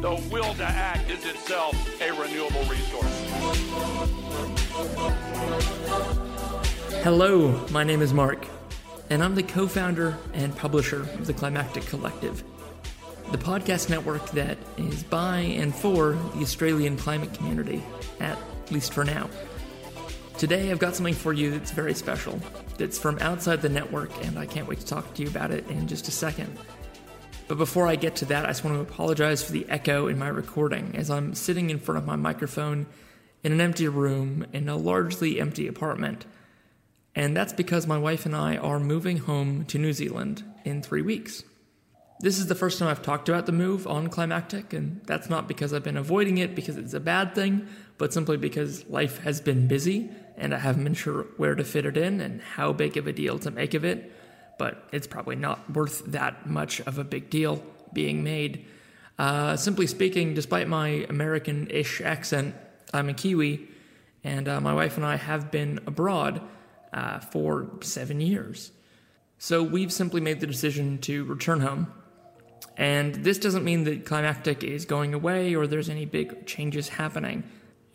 [0.00, 3.26] the will to act is itself a renewable resource.
[7.02, 8.46] Hello, my name is Mark,
[9.10, 12.44] and I'm the co founder and publisher of the Climactic Collective,
[13.32, 17.82] the podcast network that is by and for the Australian climate community,
[18.20, 18.38] at
[18.70, 19.28] least for now.
[20.36, 22.38] Today, I've got something for you that's very special,
[22.76, 25.68] that's from outside the network, and I can't wait to talk to you about it
[25.68, 26.56] in just a second.
[27.48, 30.18] But before I get to that, I just want to apologize for the echo in
[30.18, 32.86] my recording as I'm sitting in front of my microphone
[33.42, 36.26] in an empty room in a largely empty apartment.
[37.14, 41.00] And that's because my wife and I are moving home to New Zealand in three
[41.00, 41.42] weeks.
[42.20, 45.48] This is the first time I've talked about the move on Climactic, and that's not
[45.48, 49.40] because I've been avoiding it because it's a bad thing, but simply because life has
[49.40, 52.96] been busy and I haven't been sure where to fit it in and how big
[52.96, 54.12] of a deal to make of it
[54.58, 58.66] but it's probably not worth that much of a big deal being made.
[59.18, 62.54] Uh, simply speaking, despite my American ish accent,
[62.92, 63.68] I'm a Kiwi,
[64.22, 66.40] and uh, my wife and I have been abroad
[66.92, 68.70] uh, for seven years.
[69.38, 71.92] So we've simply made the decision to return home.
[72.76, 77.44] And this doesn't mean that Climactic is going away or there's any big changes happening.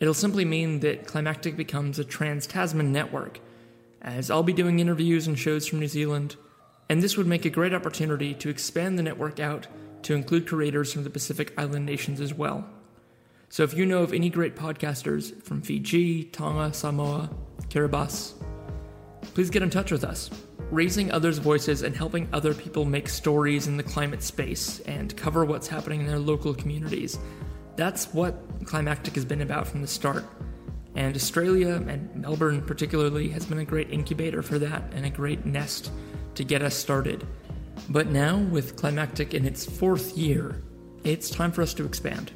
[0.00, 3.40] It'll simply mean that Climactic becomes a trans Tasman network,
[4.02, 6.36] as I'll be doing interviews and shows from New Zealand
[6.94, 9.66] and this would make a great opportunity to expand the network out
[10.02, 12.64] to include creators from the Pacific Island nations as well.
[13.48, 17.30] So if you know of any great podcasters from Fiji, Tonga, Samoa,
[17.68, 18.34] Kiribati,
[19.34, 20.30] please get in touch with us.
[20.70, 25.44] Raising others' voices and helping other people make stories in the climate space and cover
[25.44, 27.18] what's happening in their local communities.
[27.74, 30.24] That's what Climactic has been about from the start.
[30.94, 35.44] And Australia, and Melbourne particularly, has been a great incubator for that and a great
[35.44, 35.90] nest
[36.34, 37.26] to get us started.
[37.88, 40.62] But now, with Climactic in its fourth year,
[41.04, 42.32] it's time for us to expand.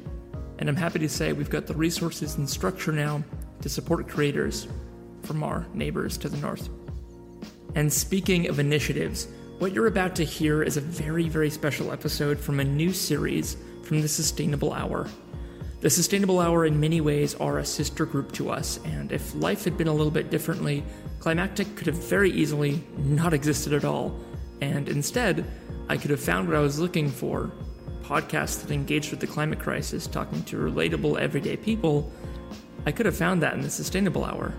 [0.59, 3.23] And I'm happy to say we've got the resources and structure now
[3.61, 4.67] to support creators
[5.23, 6.69] from our neighbors to the north.
[7.75, 9.27] And speaking of initiatives,
[9.59, 13.57] what you're about to hear is a very, very special episode from a new series
[13.83, 15.07] from the Sustainable Hour.
[15.81, 19.63] The Sustainable Hour, in many ways, are a sister group to us, and if life
[19.63, 20.83] had been a little bit differently,
[21.19, 24.19] Climactic could have very easily not existed at all,
[24.59, 25.49] and instead,
[25.87, 27.49] I could have found what I was looking for
[28.03, 32.11] podcasts that engaged with the climate crisis, talking to relatable, everyday people.
[32.85, 34.53] I could have found that in the Sustainable Hour,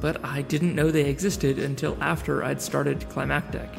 [0.00, 3.70] but I didn't know they existed until after I'd started Climactic.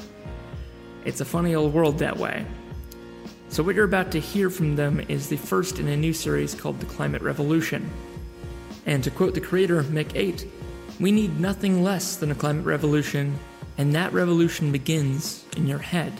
[1.04, 2.46] It's a funny old world that way.
[3.52, 6.56] So, what you're about to hear from them is the first in a new series
[6.56, 7.92] called The Climate Revolution.
[8.86, 10.48] And to quote the creator, Mik Aidt,
[11.02, 13.38] we need nothing less than a climate revolution,
[13.78, 16.14] and that revolution begins in your head.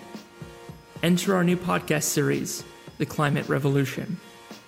[1.04, 2.66] Enter our new podcast series,
[2.98, 4.20] The Climate Revolution.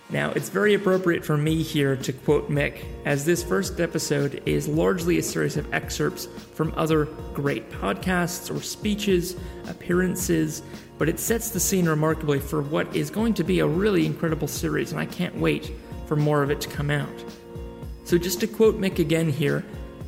[0.10, 4.70] Now, it's very appropriate for me here to quote Mick, as this first episode is
[4.70, 9.36] largely a series of excerpts from other great podcasts or speeches,
[9.68, 10.62] appearances,
[10.98, 14.48] but it sets the scene remarkably for what is going to be a really incredible
[14.48, 15.72] series, and I can't wait
[16.06, 17.24] for more of it to come out.
[18.04, 19.66] So, just to quote Mik again here,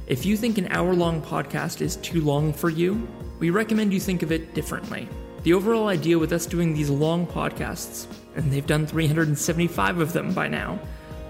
[0.08, 3.08] if you think an hour long podcast is too long for you,
[3.40, 5.08] we recommend you think of it differently.
[5.44, 10.34] The overall idea with us doing these long podcasts, and they've done 375 of them
[10.34, 10.80] by now,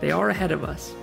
[0.01, 0.93] they are ahead of us,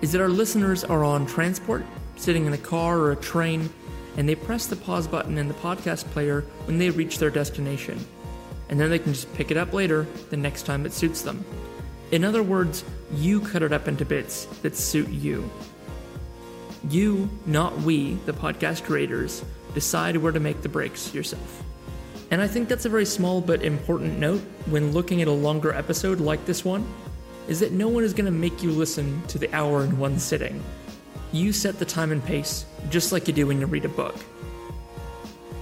[0.00, 1.84] is that our listeners are on transport,
[2.16, 3.70] sitting in a car or a train,
[4.16, 7.98] and they press the pause button in the podcast player when they reach their destination.
[8.68, 11.44] And then they can just pick it up later the next time it suits them.
[12.10, 15.50] In other words, you cut it up into bits that suit you.
[16.88, 19.44] You, not we, the podcast creators,
[19.74, 21.62] decide where to make the breaks yourself.
[22.30, 25.72] And I think that's a very small but important note when looking at a longer
[25.72, 26.86] episode like this one,
[27.48, 30.18] is that no one is going to make you listen to the hour in one
[30.18, 30.62] sitting.
[31.32, 34.16] You set the time and pace, just like you do when you read a book.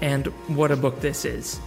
[0.03, 1.61] And what a book this is.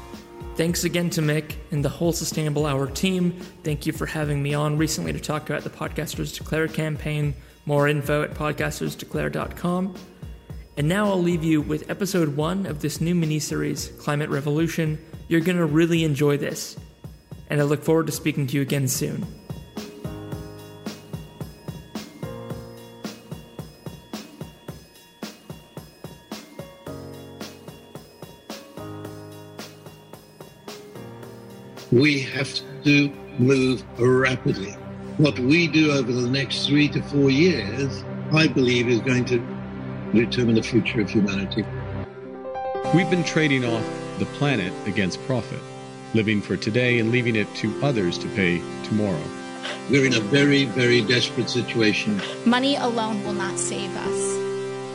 [0.56, 3.32] Thanks again to Mik and the whole Sustainable Hour team.
[3.64, 7.34] Thank you for having me on recently to talk about the Podcasters Declare campaign.
[7.66, 9.96] More info at podcastersdeclare.com.
[10.78, 15.00] And now I'll leave you with episode one of this new mini series, Climate Revolution.
[15.28, 16.76] You're going to really enjoy this.
[17.50, 19.26] and I look forward to speaking to you again soon.
[31.94, 32.52] We have
[32.86, 34.72] to move rapidly.
[35.18, 39.38] What we do over the next three to four years, I believe, is going to
[40.12, 41.64] determine the future of humanity.
[42.96, 43.86] We've been trading off
[44.18, 45.60] the planet against profit,
[46.16, 49.24] living for today and leaving it to others to pay tomorrow.
[49.92, 52.20] We're in a very, very desperate situation.
[52.44, 54.34] Money alone will not save us.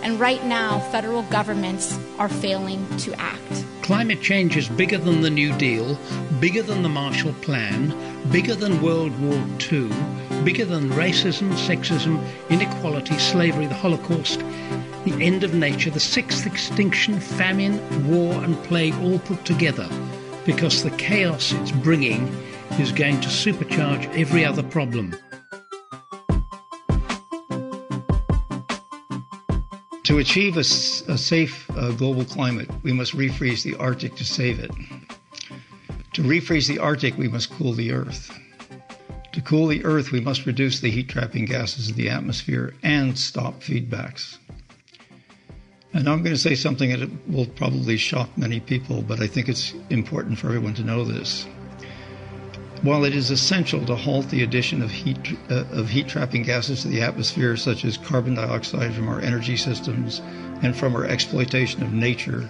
[0.02, 3.64] And right now, federal governments are failing to act.
[3.82, 5.94] Climate change is bigger than the New Deal,
[6.40, 7.92] bigger than the Marshall Plan,
[8.30, 9.90] bigger than World War II,
[10.44, 14.38] bigger than racism, sexism, inequality, slavery, the Holocaust,
[15.04, 19.88] the end of nature, the sixth extinction, famine, war, and plague all put together,
[20.46, 22.28] because the chaos it's bringing
[22.78, 25.16] is going to supercharge every other problem.
[30.04, 34.58] To achieve a, a safe uh, global climate, we must refreeze the Arctic to save
[34.58, 34.70] it.
[36.18, 38.36] To refreeze the Arctic, we must cool the Earth.
[39.30, 43.16] To cool the Earth, we must reduce the heat trapping gases in the atmosphere and
[43.16, 44.36] stop feedbacks.
[45.94, 49.48] And I'm going to say something that will probably shock many people, but I think
[49.48, 51.46] it's important for everyone to know this.
[52.82, 56.82] While it is essential to halt the addition of heat, uh, of heat trapping gases
[56.82, 60.20] to the atmosphere, such as carbon dioxide from our energy systems
[60.62, 62.48] and from our exploitation of nature,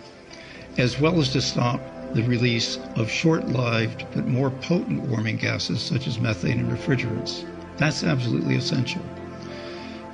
[0.79, 1.83] as well as to stop
[2.15, 7.45] the release of short lived but more potent warming gases such as methane and refrigerants.
[7.77, 9.03] That's absolutely essential.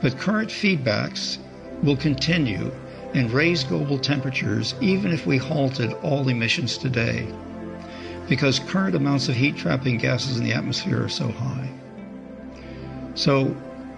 [0.02, 1.38] But current feedbacks
[1.82, 2.70] will continue
[3.14, 7.26] and raise global temperatures even if we halted all emissions today
[8.29, 11.69] because current amounts of heat trapping gases in the atmosphere are so high.
[13.14, 13.46] So,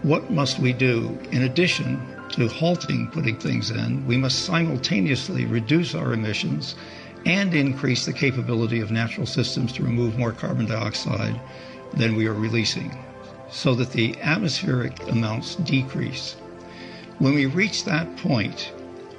[0.03, 1.19] what must we do?
[1.33, 2.01] In addition
[2.31, 6.75] to halting putting things in, we must simultaneously reduce our emissions
[7.27, 11.39] and increase the capability of natural systems to remove more carbon dioxide
[11.93, 12.97] than we are releasing
[13.51, 16.35] so that the atmospheric amounts decrease.
[17.19, 18.73] When we reach that point,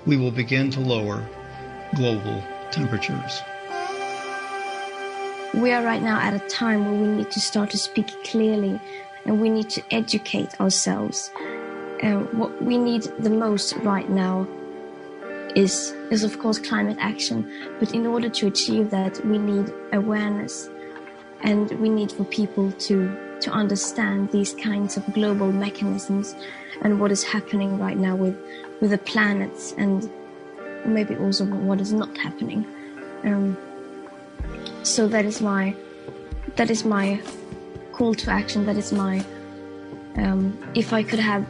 [0.05, 1.27] we will begin to lower
[1.95, 3.41] global temperatures.
[5.53, 8.79] We are right now at a time where we need to start to speak clearly
[9.25, 11.29] and we need to educate ourselves.
[12.01, 14.47] And what we need the most right now
[15.57, 17.51] is, is of course climate action.
[17.79, 20.69] But in order to achieve that, we need awareness
[21.41, 26.35] and we need for people to, to understand these kinds of global mechanisms
[26.83, 28.37] and what is happening right now with,
[28.81, 30.09] with the planets and
[30.85, 32.63] maybe also what is not happening.
[33.23, 33.57] Um,
[34.83, 35.75] so that is my
[36.55, 37.19] that is my
[37.91, 39.23] call to action that is my
[40.15, 41.45] um, if i could have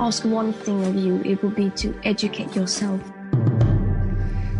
[0.00, 3.00] ask one thing of you it would be to educate yourself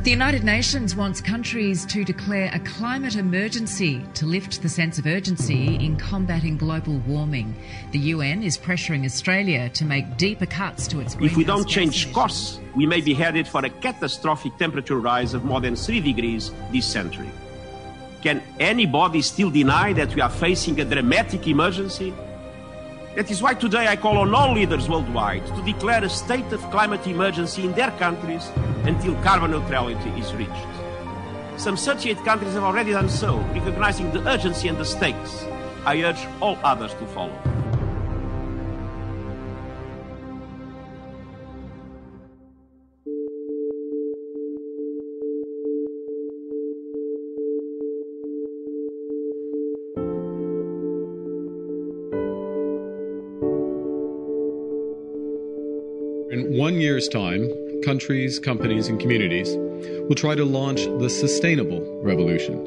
[0.06, 5.06] the United Nations wants countries to declare a climate emergency to lift the sense of
[5.06, 7.53] urgency in combating global warming.
[7.91, 12.12] The UN is pressuring Australia to make deeper cuts to its If we don't change
[12.12, 16.53] course, we may be headed for a catastrophic temperature rise of more than 3 degrees
[16.70, 17.29] this century.
[18.23, 22.15] Can anybody still deny that we are facing a dramatic emergency?
[23.17, 26.61] That is why today I call on all leaders worldwide to declare a state of
[26.70, 28.51] climate emergency in their countries
[28.85, 30.53] until carbon neutrality is reached.
[31.56, 35.44] Some 38 countries have already done so, recognizing the urgency and the stakes.
[35.87, 37.56] I urge all others to follow.
[56.76, 57.50] One year's time,
[57.86, 59.48] countries, companies, and communities
[60.08, 62.62] will try to launch the sustainable revolution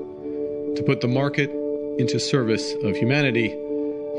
[0.75, 1.51] to put the market
[1.99, 3.51] into service of humanity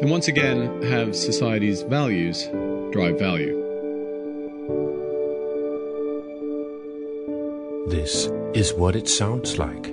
[0.00, 2.46] and once again have society's values
[2.92, 3.56] drive value.
[7.88, 9.92] This is what it sounds like.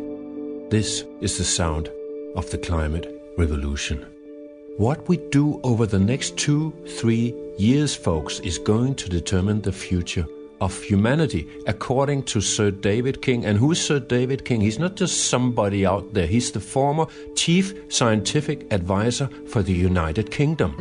[0.70, 1.90] This is the sound
[2.36, 4.06] of the climate revolution.
[4.78, 9.72] What we do over the next two, three years, folks, is going to determine the
[9.72, 10.28] future
[10.62, 13.44] of humanity, according to Sir David King.
[13.44, 14.62] And who is Sir David King?
[14.62, 20.30] He's not just somebody out there, he's the former chief scientific advisor for the United
[20.30, 20.76] Kingdom.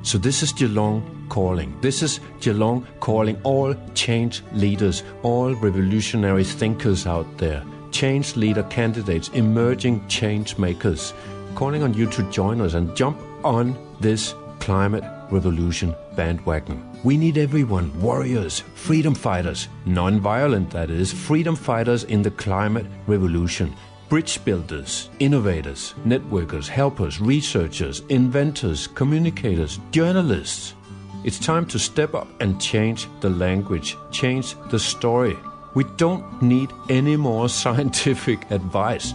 [0.00, 1.78] So this is Geelong calling.
[1.82, 9.28] This is Geelong calling all change leaders, all revolutionary thinkers out there, change leader candidates,
[9.34, 11.12] emerging change makers
[11.54, 16.86] calling on you to join us and jump on this climate revolution bandwagon.
[17.02, 22.86] We need everyone warriors, freedom fighters, non violent, that is, freedom fighters in the climate
[23.06, 23.74] revolution.
[24.08, 30.74] Bridge builders, innovators, networkers, helpers, researchers, inventors, communicators, journalists.
[31.22, 35.36] It's time to step up and change the language, change the story.
[35.74, 39.14] We don't need any more scientific advice.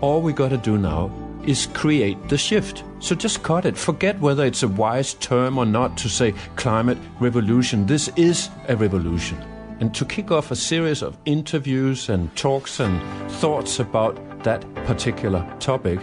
[0.00, 1.10] All we gotta do now
[1.48, 2.84] is create the shift.
[2.98, 3.78] So just cut it.
[3.78, 7.86] Forget whether it's a wise term or not to say climate revolution.
[7.86, 9.38] This is a revolution.
[9.80, 13.00] And to kick off a series of interviews and talks and
[13.40, 16.00] thoughts about that particular topic,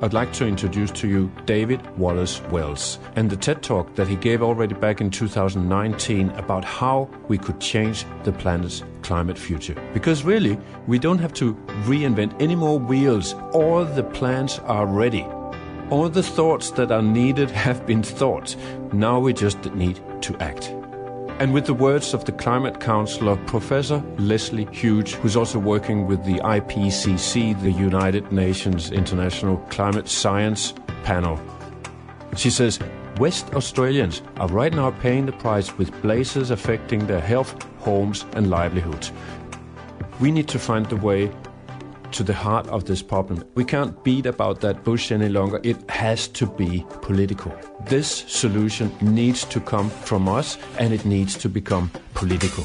[0.00, 4.16] I'd like to introduce to you David Wallace Wells and the TED Talk that he
[4.16, 9.76] gave already back in 2019 about how we could change the planet's climate future.
[9.94, 10.58] Because really,
[10.88, 11.54] we don't have to
[11.86, 13.34] reinvent any more wheels.
[13.52, 15.24] All the plans are ready.
[15.90, 18.56] All the thoughts that are needed have been thought.
[18.92, 20.72] Now we just need to act.
[21.38, 26.24] And with the words of the climate counselor, Professor Lesley Hughes, who's also working with
[26.24, 31.38] the IPCC, the United Nations International Climate Science Panel.
[32.36, 32.80] She says,
[33.18, 37.54] West Australians are right now paying the price with blazes affecting their health,
[37.86, 39.12] homes, and livelihoods.
[40.20, 41.30] We need to find the way
[42.16, 43.44] to the heart of this problem.
[43.54, 45.60] We can't beat about that bush any longer.
[45.62, 47.52] It has to be political.
[47.86, 48.08] This
[48.42, 52.64] solution needs to come from us and it needs to become political.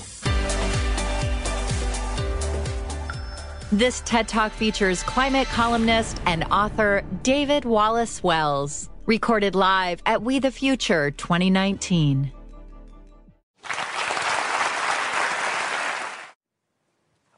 [3.71, 10.39] This TED Talk features climate columnist and author David Wallace Wells, recorded live at We
[10.39, 12.31] the Future 2019.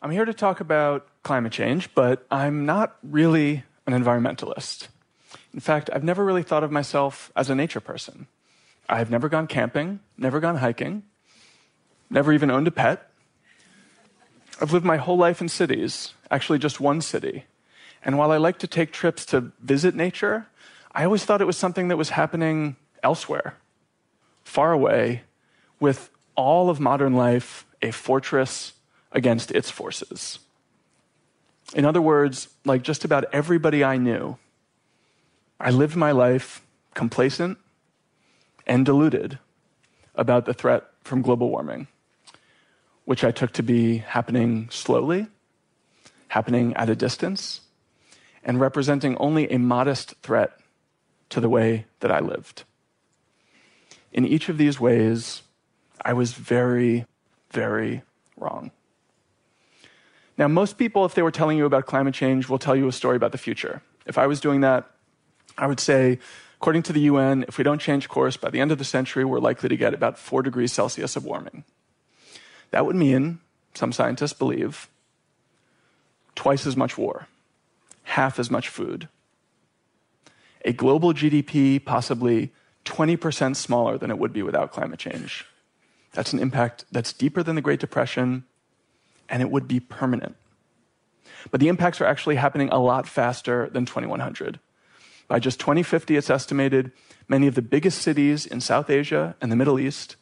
[0.04, 4.90] I'm here to talk about climate change, but I'm not really an environmentalist.
[5.54, 8.28] In fact, I've never really thought of myself as a nature person.
[8.90, 11.04] I've never gone camping, never gone hiking,
[12.10, 13.12] never even owned a pet.
[14.60, 17.46] I've lived my whole life in cities, actually, just one city.
[18.04, 20.48] And while I like to take trips to visit nature,
[20.92, 23.56] I always thought it was something that was happening elsewhere,
[24.44, 25.22] far away,
[25.80, 28.73] with all of modern life a fortress
[29.14, 30.40] against its forces.
[31.74, 34.38] In other words, like just about everybody I knew,
[35.60, 36.62] I lived my life
[36.94, 37.58] complacent
[38.68, 39.40] and deluded
[40.16, 41.88] about the threat from global warming,
[43.06, 45.28] which I took to be happening slowly,
[46.28, 47.62] happening at a distance,
[48.44, 50.60] and representing only a modest threat
[51.30, 52.64] to the way that I lived.
[54.12, 55.42] In each of these ways,
[56.04, 57.06] I was very,
[57.52, 58.04] very
[58.38, 58.72] wrong.
[60.38, 62.92] Now, most people, if they were telling you about climate change, will tell you a
[62.92, 63.82] story about the future.
[64.06, 64.90] If I was doing that,
[65.58, 66.20] I would say,
[66.58, 69.24] according to the UN, if we don't change course by the end of the century,
[69.26, 71.64] we're likely to get about 4 degrees Celsius of warming.
[72.72, 73.40] That would mean,
[73.76, 74.90] some scientists believe,
[76.34, 77.28] twice as much war,
[78.04, 79.08] half as much food,
[80.66, 82.52] a global GDP possibly
[82.86, 85.46] 20% smaller than it would be without climate change.
[86.14, 88.46] That's an impact that's deeper than the Great Depression
[89.30, 90.36] and it would be permanent.
[91.52, 94.60] But the impacts are actually happening a lot faster than 2100.
[95.28, 96.92] By just 2050, it's estimated
[97.28, 100.16] many of the biggest cities in South Asia and the Middle East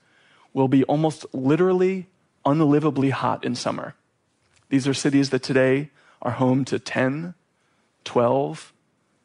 [0.53, 2.08] will be almost literally
[2.46, 3.96] unlivably hot in summer.
[4.70, 5.89] These are cities that today
[6.22, 7.34] are home to 10,
[8.03, 8.74] 12,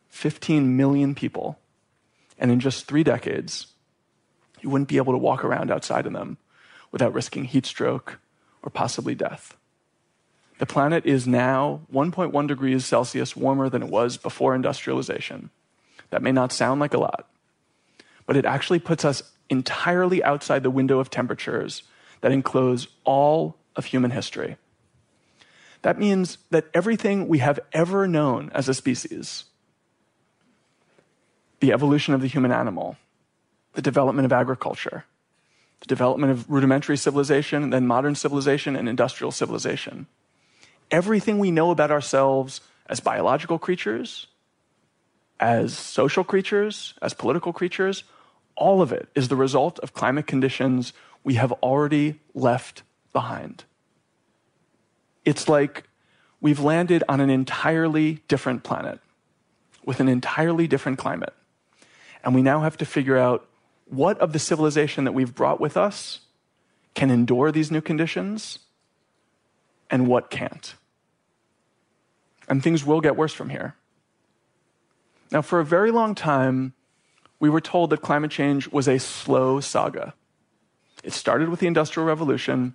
[0.08, 1.58] 15 million people.
[2.38, 3.68] And in just three decades,
[4.60, 6.38] you wouldn't be able to walk around outside in them
[6.90, 8.18] without risking heat stroke
[8.62, 9.56] or possibly death.
[10.58, 15.50] The planet is now 1.1 degrees Celsius warmer than it was before industrialization.
[16.10, 17.28] That may not sound like a lot,
[18.26, 21.82] but it actually puts us entirely outside the window of temperatures
[22.20, 24.56] that enclose all of human history.
[25.82, 29.44] That means that everything we have ever known as a species
[31.58, 32.98] the evolution of the human animal,
[33.72, 35.06] the development of agriculture,
[35.80, 40.06] the development of rudimentary civilization, then modern civilization and industrial civilization
[40.90, 44.26] everything we know about ourselves as biological creatures,
[45.40, 48.04] as social creatures, as political creatures,
[48.56, 50.92] all of it is the result of climate conditions
[51.24, 53.64] we have already left behind.
[55.24, 55.84] It's like
[56.40, 59.00] we've landed on an entirely different planet
[59.84, 61.34] with an entirely different climate.
[62.24, 63.46] And we now have to figure out
[63.86, 66.20] what of the civilization that we've brought with us
[66.94, 68.58] can endure these new conditions
[69.90, 70.74] and what can't.
[72.48, 73.74] And things will get worse from here.
[75.30, 76.74] Now, for a very long time,
[77.40, 80.14] we were told that climate change was a slow saga.
[81.02, 82.74] It started with the Industrial Revolution,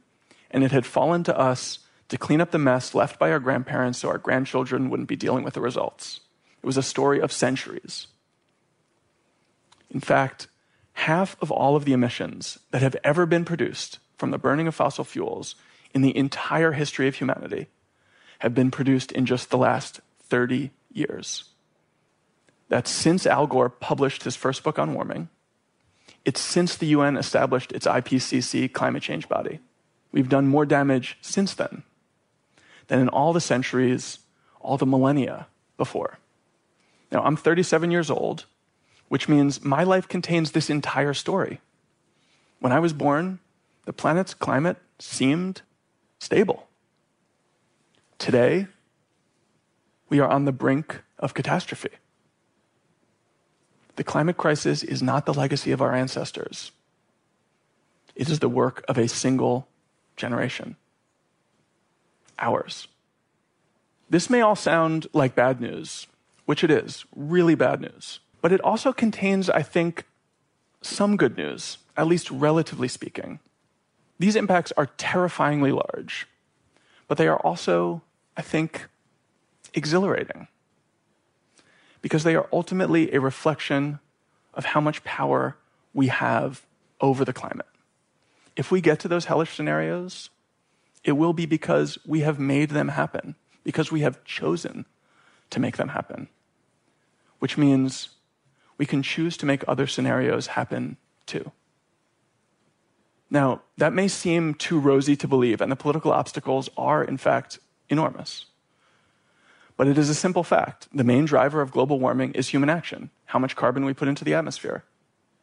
[0.52, 4.00] and it had fallen to us to clean up the mess left by our grandparents
[4.00, 6.20] so our grandchildren wouldn't be dealing with the results.
[6.62, 8.08] It was a story of centuries.
[9.90, 10.48] In fact,
[10.94, 14.76] half of all of the emissions that have ever been produced from the burning of
[14.76, 15.56] fossil fuels
[15.94, 17.68] in the entire history of humanity
[18.40, 21.46] have been produced in just the last 30 years.
[22.70, 25.30] That's since Al Gore published his first book on warming.
[26.24, 29.60] It's since the UN established its IPCC climate change body.
[30.12, 31.84] We've done more damage since then
[32.88, 34.20] than in all the centuries,
[34.60, 36.20] all the millennia before.
[37.12, 38.46] Now, I'm 37 years old,
[39.10, 41.60] which means my life contains this entire story.
[42.60, 43.40] When I was born,
[43.86, 45.62] the planet's climate seemed
[46.22, 46.68] stable.
[48.20, 48.68] Today,
[50.08, 51.90] we are on the brink of catastrophe.
[53.96, 56.72] The climate crisis is not the legacy of our ancestors.
[58.16, 59.68] It is the work of a single
[60.16, 60.76] generation.
[62.38, 62.88] Ours.
[64.08, 66.06] This may all sound like bad news,
[66.46, 68.20] which it is, really bad news.
[68.42, 70.06] But it also contains, I think,
[70.84, 73.40] some good news, at least relatively speaking.
[74.22, 76.28] These impacts are terrifyingly large,
[77.08, 78.04] but they are also,
[78.38, 78.88] I think,
[79.74, 80.48] exhilarating
[82.04, 83.98] because they are ultimately a reflection
[84.54, 85.58] of how much power
[85.92, 86.62] we have
[87.00, 87.66] over the climate.
[88.56, 90.30] If we get to those hellish scenarios,
[91.04, 94.86] it will be because we have made them happen, because we have chosen
[95.50, 96.28] to make them happen,
[97.40, 98.10] which means
[98.78, 101.52] we can choose to make other scenarios happen too.
[103.34, 107.60] Now, that may seem too rosy to believe, and the political obstacles are, in fact,
[107.90, 108.46] enormous.
[109.78, 110.90] But it is a simple fact.
[110.94, 114.26] The main driver of global warming is human action, how much carbon we put into
[114.26, 114.84] the atmosphere.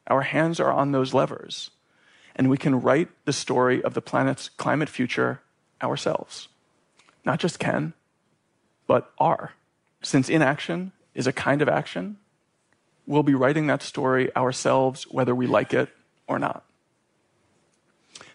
[0.07, 1.71] Our hands are on those levers,
[2.37, 5.41] and we can write the story of the planet's climate future
[5.83, 6.49] ourselves.
[7.25, 7.95] Not just can,
[8.87, 9.55] but are.
[10.03, 12.19] Since inaction is a kind of action,
[13.07, 15.89] we'll be writing that story ourselves, whether we like it
[16.27, 16.65] or not.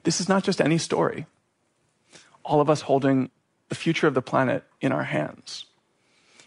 [0.03, 1.25] This is not just any story.
[2.43, 3.31] All of us holding
[3.69, 5.65] the future of the planet in our hands.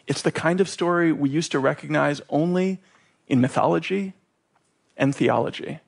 [0.07, 2.81] It's the kind of story we used to recognize only
[3.27, 4.13] in mythology
[4.97, 5.81] and theology.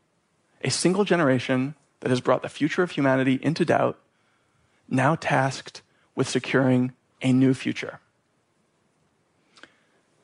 [0.62, 3.98] A single generation that has brought the future of humanity into doubt,
[4.88, 5.82] now tasked
[6.14, 8.00] with securing a new future.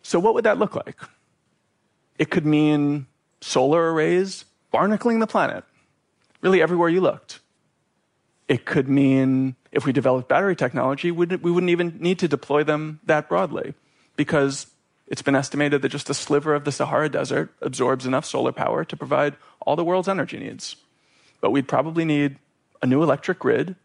[0.02, 1.00] So, what would that look like?
[2.18, 3.06] It could mean
[3.40, 5.64] solar arrays barnacling the planet,
[6.44, 7.40] really everywhere you looked.
[8.46, 13.00] It could mean if we developed battery technology, we wouldn't even need to deploy them
[13.06, 13.72] that broadly
[14.14, 14.66] because
[15.08, 18.84] it's been estimated that just a sliver of the Sahara Desert absorbs enough solar power
[18.84, 20.76] to provide all the world's energy needs.
[21.40, 22.36] But we'd probably need
[22.82, 23.76] a new electric grid,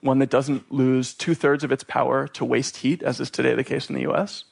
[0.00, 3.54] one that doesn't lose two thirds of its power to waste heat, as is today
[3.54, 4.44] the case in the US.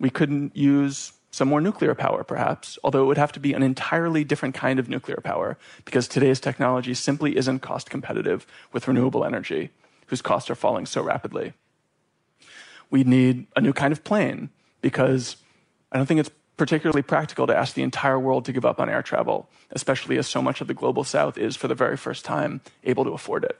[0.00, 3.62] We couldn't use some more nuclear power, perhaps, although it would have to be an
[3.62, 9.22] entirely different kind of nuclear power because today's technology simply isn't cost competitive with renewable
[9.22, 9.68] energy,
[10.06, 11.52] whose costs are falling so rapidly.
[12.88, 14.48] We need a new kind of plane
[14.80, 15.36] because
[15.92, 18.88] I don't think it's particularly practical to ask the entire world to give up on
[18.88, 22.24] air travel, especially as so much of the global south is, for the very first
[22.24, 23.58] time, able to afford it.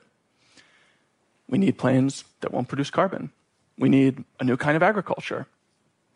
[1.47, 3.29] We need planes that won't produce carbon.
[3.77, 5.45] We need a new kind of agriculture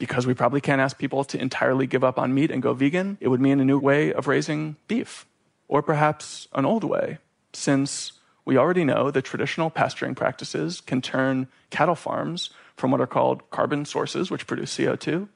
[0.01, 3.19] because we probably can't ask people to entirely give up on meat and go vegan,
[3.21, 5.27] it would mean a new way of raising beef,
[5.67, 7.19] or perhaps an old way,
[7.53, 13.05] since we already know that traditional pasturing practices can turn cattle farms from what are
[13.05, 15.27] called carbon sources, which produce CO2,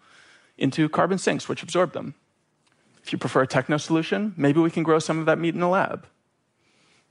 [0.58, 2.16] into carbon sinks, which absorb them.
[3.04, 5.62] If you prefer a techno solution, maybe we can grow some of that meat in
[5.62, 6.08] a lab.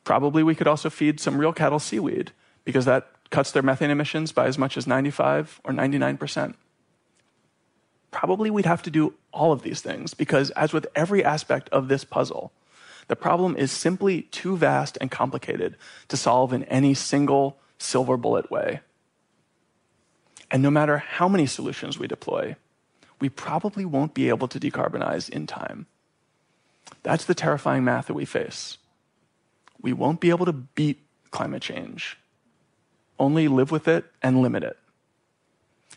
[0.03, 2.33] Probably we could also feed some real cattle seaweed,
[2.64, 6.57] because that cuts their methane emissions by as much as 95 or 99 percent
[8.14, 11.88] probably we'd have to do all of these things because, as with every aspect of
[11.88, 12.53] this puzzle,
[13.09, 18.53] the problem is simply too vast and complicated to solve in any single silver bullet
[18.53, 18.81] way.
[20.48, 22.55] And no matter how many solutions we deploy,
[23.20, 25.87] we probably won't be able to decarbonize in time.
[27.03, 28.79] That's the terrifying math that we face.
[29.83, 32.16] We won't be able to beat climate change,
[33.18, 34.79] only live with it and limit it.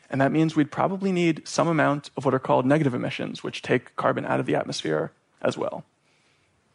[0.09, 3.61] And that means we'd probably need some amount of what are called negative emissions, which
[3.61, 5.83] take carbon out of the atmosphere as well.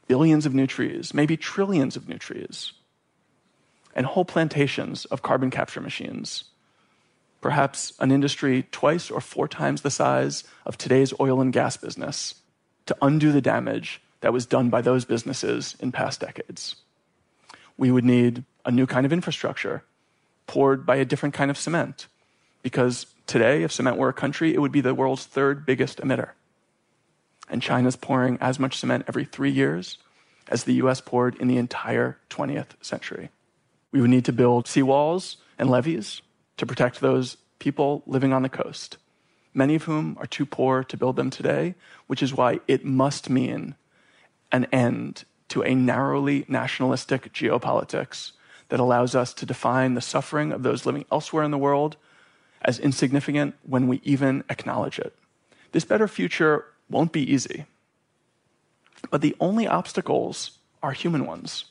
[0.06, 2.72] Billions of new trees, maybe trillions of new trees,
[3.94, 6.44] and whole plantations of carbon capture machines.
[7.42, 12.36] perhaps an industry twice or four times the size of today's oil and gas business,
[12.86, 16.76] to undo the damage that was done by those businesses in past decades.
[17.76, 19.84] We would need a new kind of infrastructure
[20.46, 22.06] poured by a different kind of cement,
[22.62, 26.30] because today, if cement were a country, it would be the world's third biggest emitter.
[27.48, 29.98] And China's pouring as much cement every three years
[30.48, 33.30] as the US poured in the entire 20th century.
[33.90, 36.22] We would need to build seawalls and levees
[36.56, 38.96] to protect those people living on the coast,
[39.54, 41.74] many of whom are too poor to build them today,
[42.06, 43.74] which is why it must mean
[44.50, 48.32] an end to a narrowly nationalistic geopolitics
[48.68, 51.96] that allows us to define the suffering of those living elsewhere in the world
[52.64, 55.14] as insignificant when we even acknowledge it.
[55.72, 57.66] This better future won't be easy.
[59.10, 61.64] But the only obstacles are human ones.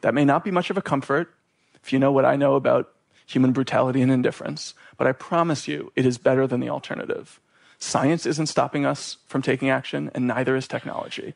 [0.00, 1.34] That may not be much of a comfort
[1.82, 2.92] if you know what I know about
[3.26, 7.40] human brutality and indifference, but I promise you it is better than the alternative.
[7.78, 11.34] Science isn't stopping us from taking action, and neither is technology.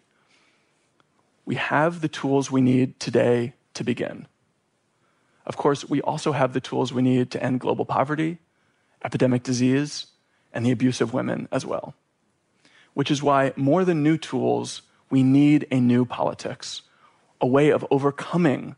[1.44, 4.26] We have the tools we need today to begin.
[5.46, 8.38] Of course, we also have the tools we need to end global poverty,
[9.04, 10.06] epidemic disease,
[10.52, 11.94] and the abuse of women as well.
[12.94, 16.82] Which is why, more than new tools, we need a new politics,
[17.40, 18.76] a way of overcoming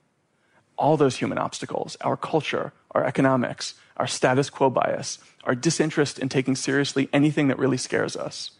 [0.76, 6.28] all those human obstacles our culture, our economics, our status quo bias, our disinterest in
[6.28, 8.52] taking seriously anything that really scares us,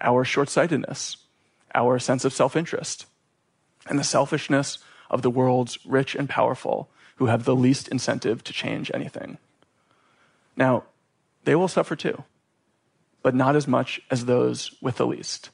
[0.00, 1.16] our short sightedness,
[1.74, 3.06] our sense of self interest,
[3.88, 4.78] and the selfishness
[5.10, 9.38] of the world's rich and powerful who have the least incentive to change anything.
[10.60, 10.84] Now,
[11.44, 12.24] they will suffer too,
[13.22, 15.48] but not as much as those with the least,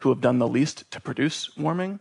[0.00, 2.00] who have done the least to produce warming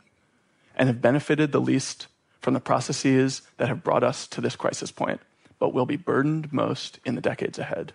[0.76, 2.08] and have benefited the least
[2.42, 5.22] from the processes that have brought us to this crisis point,
[5.60, 7.94] but will be burdened most in the decades ahead.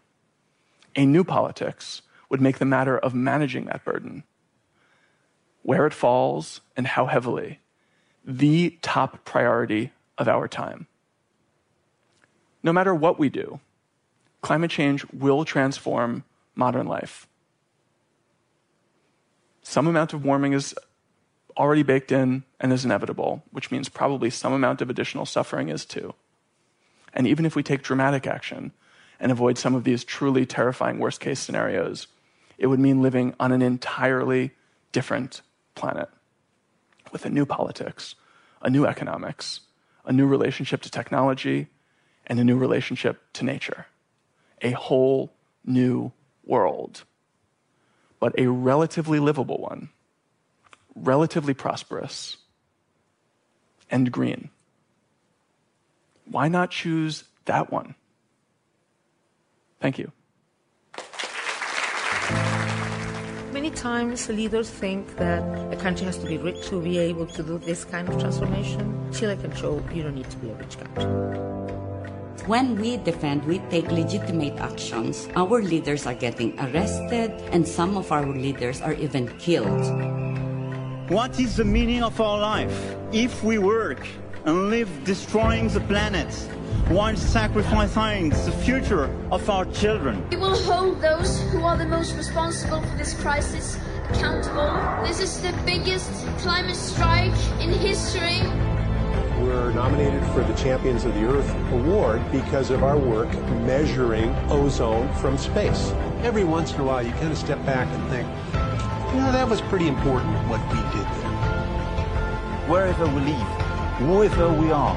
[0.94, 4.22] A new politics would make the matter of managing that burden,
[5.62, 7.58] where it falls and how heavily,
[8.24, 10.86] the top priority of our time.
[12.62, 13.58] No matter what we do,
[14.42, 16.24] climate change will transform
[16.54, 17.26] modern life.
[19.62, 20.74] Some amount of warming is
[21.56, 25.84] already baked in and is inevitable, which means probably some amount of additional suffering is
[25.84, 26.14] too.
[27.14, 28.72] And even if we take dramatic action
[29.20, 32.08] and avoid some of these truly terrifying worst case scenarios,
[32.58, 34.52] it would mean living on an entirely
[34.92, 35.42] different
[35.74, 36.08] planet
[37.12, 38.14] with a new politics,
[38.62, 39.60] a new economics,
[40.04, 41.68] a new relationship to technology,
[42.26, 43.86] and a new relationship to nature.
[44.62, 45.32] A whole
[45.64, 46.12] new
[46.44, 47.04] world,
[48.20, 49.90] but a relatively livable one
[50.94, 52.36] relatively prosperous,
[53.90, 54.50] and green.
[56.26, 57.94] Why not choose that one?
[59.80, 60.12] Thank you.
[63.52, 67.42] Many times leaders think that a country has to be rich to be able to
[67.42, 69.12] do this kind of transformation.
[69.12, 71.61] Chile can show you don't need to be a rich country.
[72.46, 75.28] When we defend, we take legitimate actions.
[75.36, 79.86] Our leaders are getting arrested, and some of our leaders are even killed.
[81.08, 84.04] What is the meaning of our life if we work
[84.44, 86.34] and live destroying the planet
[86.88, 90.28] while sacrificing the future of our children?
[90.30, 93.78] We will hold those who are the most responsible for this crisis
[94.10, 95.06] accountable.
[95.06, 98.42] This is the biggest climate strike in history.
[99.42, 103.28] We're nominated for the Champions of the Earth Award because of our work
[103.66, 105.90] measuring ozone from space.
[106.22, 108.28] Every once in a while, you kind of step back and think,
[109.12, 112.68] you know, that was pretty important what we did there.
[112.70, 113.48] Wherever we live,
[113.98, 114.94] whoever we are,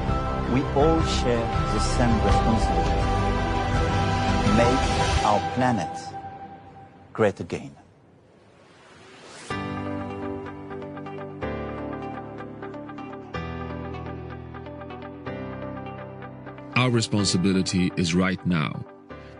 [0.54, 3.02] we all share the same responsibility.
[4.56, 5.98] Make our planet
[7.12, 7.74] great again.
[16.86, 18.86] Our responsibility is right now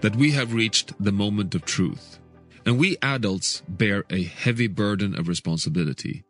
[0.01, 2.19] that we have reached the moment of truth
[2.67, 6.25] and we adults bear a heavy burden of responsibility.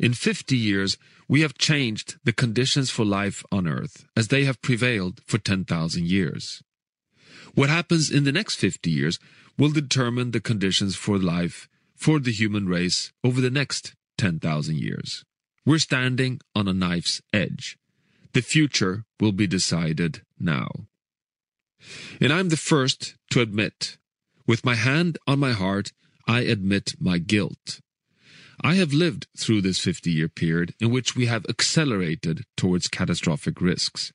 [0.00, 0.98] In 50 years,
[1.28, 6.04] we have changed the conditions for life on Earth as they have prevailed for 10,000
[6.04, 6.64] years.
[7.54, 9.20] What happens in the next 50 years
[9.56, 15.24] will determine the conditions for life for the human race over the next 10,000 years.
[15.64, 17.78] We're standing on a knife's edge.
[18.36, 20.68] The future will be decided now.
[22.20, 23.96] And I'm the first to admit
[24.46, 25.94] with my hand on my heart,
[26.28, 27.80] I admit my guilt.
[28.60, 33.62] I have lived through this 50 year period in which we have accelerated towards catastrophic
[33.62, 34.12] risks.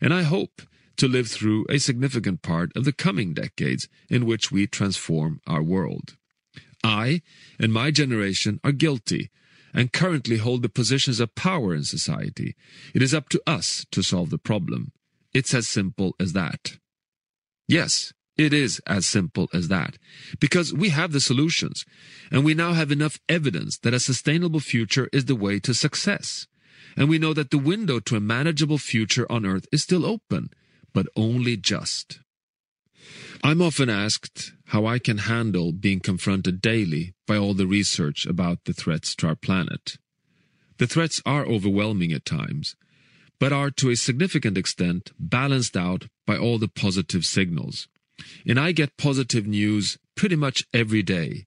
[0.00, 0.62] And I hope
[0.96, 5.62] to live through a significant part of the coming decades in which we transform our
[5.62, 6.16] world.
[6.82, 7.22] I
[7.60, 9.30] and my generation are guilty
[9.74, 12.54] and currently hold the positions of power in society.
[12.94, 14.92] It is up to us to solve the problem.
[15.32, 16.76] It's as simple as that.
[17.66, 19.98] Yes, it is as simple as that.
[20.40, 21.84] Because we have the solutions,
[22.30, 26.46] and we now have enough evidence that a sustainable future is the way to success.
[26.96, 30.50] And we know that the window to a manageable future on Earth is still open,
[30.92, 32.20] but only just.
[33.42, 38.64] I'm often asked how I can handle being confronted daily by all the research about
[38.64, 39.98] the threats to our planet.
[40.78, 42.74] The threats are overwhelming at times,
[43.38, 47.86] but are to a significant extent balanced out by all the positive signals.
[48.46, 51.44] And I get positive news pretty much every day.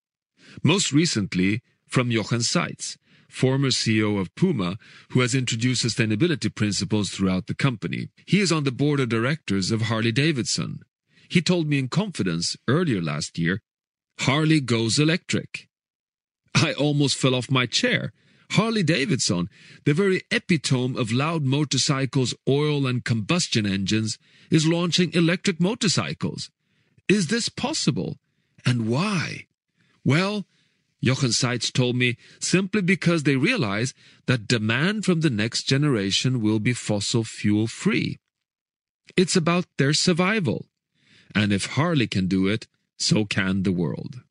[0.62, 2.96] Most recently from Jochen Zeitz,
[3.28, 4.78] former CEO of Puma,
[5.10, 8.10] who has introduced sustainability principles throughout the company.
[8.28, 10.82] He is on the board of directors of Harley Davidson.
[11.30, 13.62] He told me in confidence earlier last year,
[14.20, 15.68] Harley goes electric.
[16.54, 18.14] I almost fell off my chair.
[18.52, 19.50] Harley Davidson,
[19.86, 24.18] the very epitome of loud motorcycles, oil and combustion engines,
[24.50, 26.50] is launching electric motorcycles.
[27.10, 28.18] Is this possible?
[28.66, 29.48] And why?
[30.04, 30.46] Well,
[31.02, 33.94] Jochen Zeitz told me simply because they realize
[34.28, 38.18] that demand from the next generation will be fossil fuel free.
[39.16, 40.68] It's about their survival.
[41.36, 42.68] And if Harley can do it,
[42.98, 44.22] so can the world.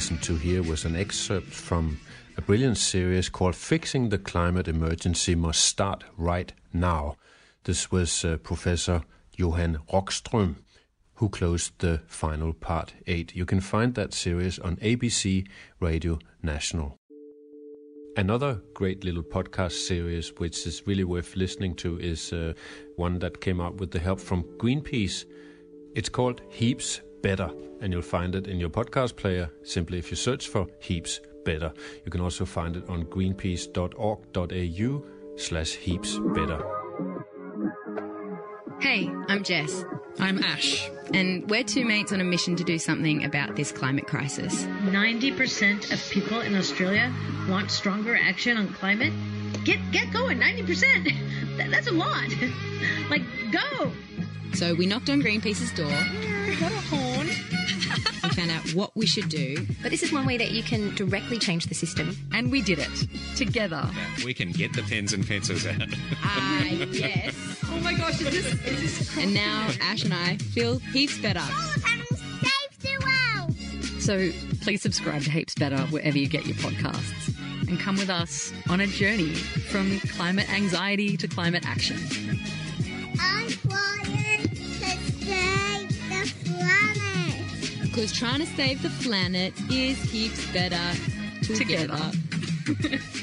[0.00, 2.00] Listened to here was an excerpt from
[2.38, 7.16] a brilliant series called Fixing the Climate Emergency Must Start Right Now.
[7.64, 9.02] This was uh, Professor
[9.36, 10.54] Johan Rockström
[11.16, 13.36] who closed the final part 8.
[13.36, 15.46] You can find that series on ABC
[15.80, 16.96] Radio National.
[18.16, 22.54] Another great little podcast series, which is really worth listening to, is uh,
[22.96, 25.26] one that came out with the help from Greenpeace.
[25.94, 30.16] It's called Heaps Better, and you'll find it in your podcast player simply if you
[30.16, 31.72] search for Heaps Better.
[32.04, 35.04] You can also find it on greenpeace.org.au
[35.36, 36.62] slash heaps better.
[38.80, 39.84] Hey, I'm Jess.
[40.18, 40.88] I'm Ash.
[41.12, 44.64] And we're two mates on a mission to do something about this climate crisis.
[44.64, 47.12] 90% of people in Australia
[47.48, 49.12] want stronger action on climate.
[49.64, 51.12] Get get going, 90%.
[51.56, 52.28] That, that's a lot.
[53.10, 53.92] like, go.
[54.54, 55.90] So we knocked on Greenpeace's door.
[57.70, 58.20] What a horn.
[58.22, 59.66] We found out what we should do.
[59.82, 62.16] But this is one way that you can directly change the system.
[62.32, 63.06] And we did it.
[63.36, 63.88] Together.
[64.24, 65.76] We can get the pens and pencils out.
[66.22, 67.34] Ah, yes.
[67.70, 71.42] Oh my gosh, is this, is this And now Ash and I feel heaps better.
[74.00, 74.30] So
[74.62, 77.36] please subscribe to Heaps Better wherever you get your podcasts
[77.68, 81.96] and come with us on a journey from climate anxiety to climate action.
[88.00, 90.80] Because trying to save the planet is heaps better
[91.54, 91.98] together.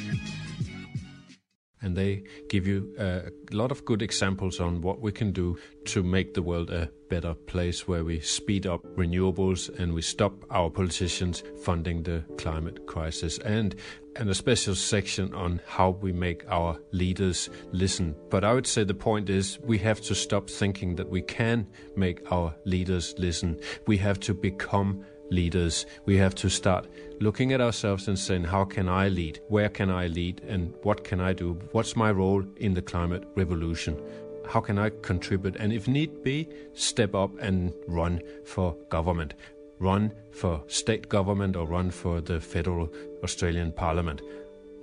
[1.82, 6.04] and they give you a lot of good examples on what we can do to
[6.04, 10.70] make the world a better place where we speed up renewables and we stop our
[10.70, 13.38] politicians funding the climate crisis.
[13.40, 13.76] And
[14.18, 18.16] and a special section on how we make our leaders listen.
[18.32, 21.68] But i would say the point is we have to stop thinking that we can
[21.96, 23.60] make our leaders listen.
[23.86, 25.86] We have to become leaders.
[26.06, 26.88] We have to start
[27.20, 29.40] looking at ourselves and saying, how can I lead?
[29.48, 30.42] Where can I lead?
[30.48, 31.60] And what can I do?
[31.72, 34.02] What's my role in the climate revolution?
[34.48, 35.58] How can I contribute?
[35.58, 39.34] And if need be, step up and run for government.
[39.80, 42.90] Run for state government or run for the federal
[43.24, 44.22] Australian parliament.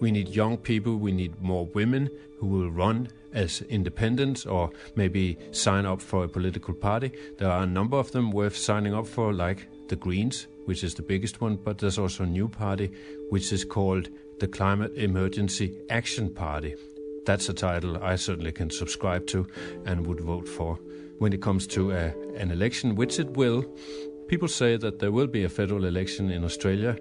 [0.01, 5.39] We need young people, we need more women who will run as independents or maybe
[5.51, 7.13] sign up for a political party.
[7.39, 10.95] There are a number of them worth signing up for, like the Greens, which is
[10.95, 12.91] the biggest one, but there's also a new party
[13.31, 14.09] which is called
[14.41, 16.75] the Climate Emergency Action Party.
[17.25, 19.47] That's a title I certainly can subscribe to
[19.87, 20.79] and would vote for.
[21.19, 23.65] When it comes to a, an election, which it will,
[24.27, 26.99] people say that there will be a federal election in Australia,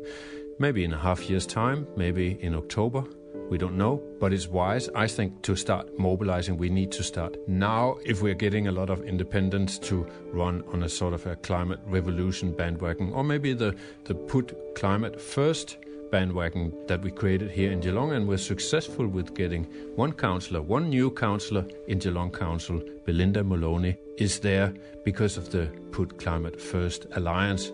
[0.60, 3.04] maybe in a half year's time, maybe in October.
[3.50, 6.58] We don't know, but it's wise, I think, to start mobilizing.
[6.58, 10.84] We need to start now if we're getting a lot of independents to run on
[10.84, 13.76] a sort of a climate revolution bandwagon, or maybe the,
[14.06, 15.78] the put climate first
[16.12, 20.90] bandwagon that we created here in Geelong, and we're successful with getting one councillor, one
[20.90, 27.08] new councillor in Geelong Council, Belinda Moloney, is there because of the Put Climate First
[27.16, 27.72] Alliance,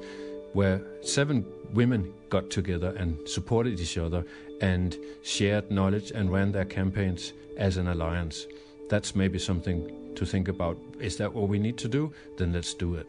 [0.53, 4.25] where seven women got together and supported each other
[4.61, 8.47] and shared knowledge and ran their campaigns as an alliance.
[8.89, 10.77] That's maybe something to think about.
[10.99, 12.13] Is that what we need to do?
[12.37, 13.07] Then let's do it.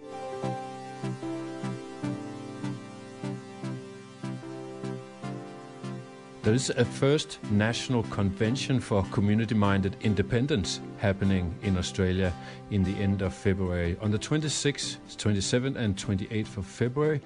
[6.42, 12.32] There is a first national convention for community minded independents happening in Australia
[12.70, 13.96] in the end of February.
[14.00, 17.20] On the 26th, 27th, and 28th of February,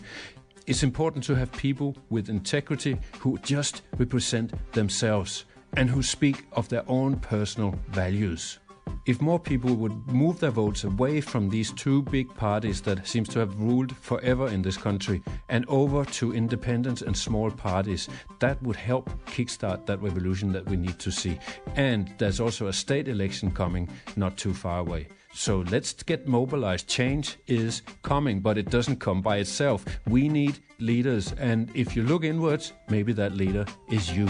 [0.67, 5.45] it's important to have people with integrity who just represent themselves
[5.77, 8.59] and who speak of their own personal values
[9.05, 13.29] if more people would move their votes away from these two big parties that seems
[13.29, 18.61] to have ruled forever in this country and over to independents and small parties, that
[18.61, 21.39] would help kickstart that revolution that we need to see.
[21.75, 25.07] And there's also a state election coming not too far away.
[25.33, 26.87] So let's get mobilized.
[26.87, 29.85] Change is coming, but it doesn't come by itself.
[30.07, 34.27] We need leaders, and if you look inwards, maybe that leader is you.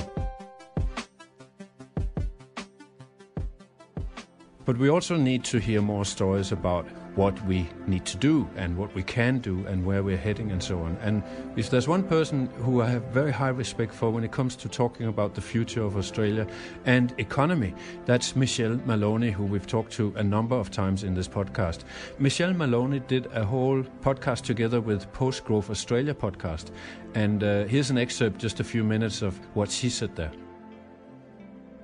[4.66, 8.78] But we also need to hear more stories about what we need to do and
[8.78, 10.98] what we can do and where we're heading and so on.
[11.02, 11.24] And
[11.58, 14.70] if there's one person who I have very high respect for when it comes to
[14.70, 16.48] talking about the future of Australia
[16.86, 17.74] and economy,
[18.06, 21.80] that's Michelle Maloney, who we've talked to a number of times in this podcast.
[22.18, 26.72] Michelle Maloney did a whole podcast together with Post Growth Australia podcast.
[27.14, 30.32] And uh, here's an excerpt, just a few minutes of what she said there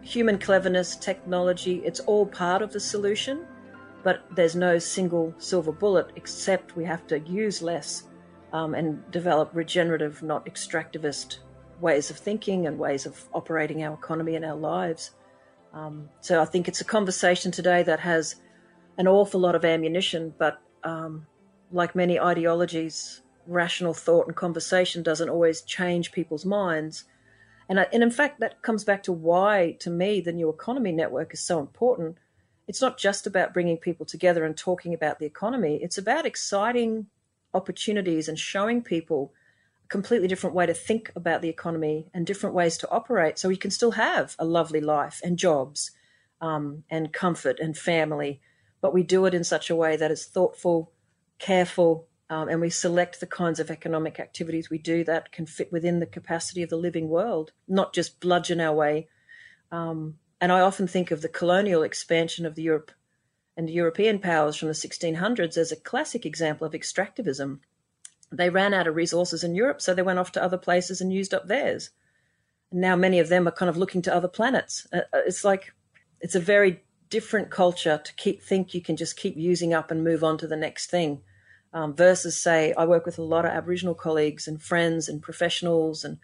[0.07, 3.45] human cleverness, technology, it's all part of the solution,
[4.03, 8.03] but there's no single silver bullet except we have to use less
[8.53, 11.39] um, and develop regenerative, not extractivist
[11.81, 15.11] ways of thinking and ways of operating our economy and our lives.
[15.73, 18.35] Um, so I think it's a conversation today that has
[18.97, 21.27] an awful lot of ammunition, but um,
[21.71, 27.03] like many ideologies, rational thought and conversation doesn't always change people's minds.
[27.69, 30.91] And, I, and in fact, that comes back to why, to me, the New Economy
[30.91, 32.17] Network is so important.
[32.67, 37.07] It's not just about bringing people together and talking about the economy, it's about exciting
[37.53, 39.33] opportunities and showing people
[39.85, 43.49] a completely different way to think about the economy and different ways to operate so
[43.49, 45.91] you can still have a lovely life and jobs
[46.41, 48.41] um, and comfort and family.
[48.81, 50.91] But we do it in such a way that is thoughtful,
[51.39, 55.71] careful, um, and we select the kinds of economic activities we do that can fit
[55.71, 59.07] within the capacity of the living world, not just bludgeon our way.
[59.71, 62.91] Um, and I often think of the colonial expansion of the Europe
[63.55, 67.59] and European powers from the 1600s as a classic example of extractivism.
[68.31, 71.13] They ran out of resources in Europe, so they went off to other places and
[71.13, 71.91] used up theirs.
[72.71, 74.85] And now many of them are kind of looking to other planets.
[74.91, 75.73] Uh, uh it's like
[76.19, 80.03] it's a very different culture to keep think you can just keep using up and
[80.03, 81.21] move on to the next thing
[81.73, 86.03] um, versus say I work with a lot of Aboriginal colleagues and friends and professionals
[86.03, 86.17] and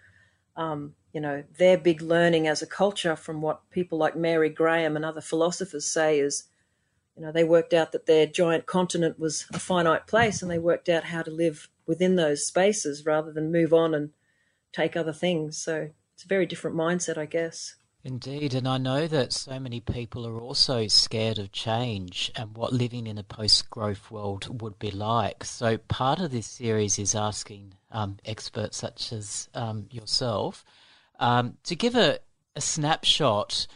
[0.56, 4.96] um, you know their big learning as a culture from what people like Mary Graham
[4.96, 6.46] and other philosophers say is
[7.16, 10.60] you know they worked out that their giant continent was a finite place and they
[10.60, 14.12] worked out how to live within those spaces rather than move on and
[14.72, 17.76] take other things so it's a very different mindset I guess.
[18.06, 22.74] Indeed, and I know that so many people are also scared of change and what
[22.74, 25.46] living in a post growth world would be like.
[25.46, 30.66] So, part of this series is asking um, experts such as um, yourself
[31.18, 32.20] um, to give a,
[32.58, 33.68] a snapshot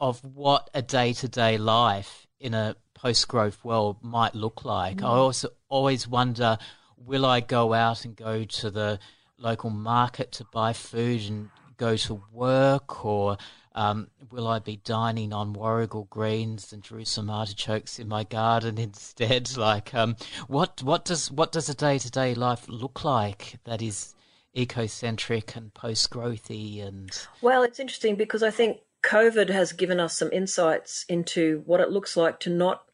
[0.00, 4.98] of what a day to day life in a post growth world might look like.
[4.98, 5.04] Mm.
[5.04, 6.56] I also always wonder
[6.96, 8.98] will I go out and go to the
[9.36, 13.36] local market to buy food and go to work or
[13.74, 19.56] um, will I be dining on Warrigal greens and Jerusalem artichokes in my garden instead?
[19.56, 20.16] Like, um,
[20.46, 24.14] what what does what does a day to day life look like that is
[24.56, 27.10] ecocentric and post growthy and
[27.42, 31.90] Well, it's interesting because I think COVID has given us some insights into what it
[31.90, 32.84] looks like to not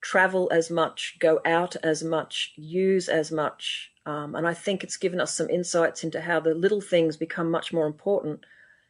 [0.00, 3.90] travel as much, go out as much, use as much.
[4.06, 7.50] Um, and I think it's given us some insights into how the little things become
[7.50, 8.44] much more important.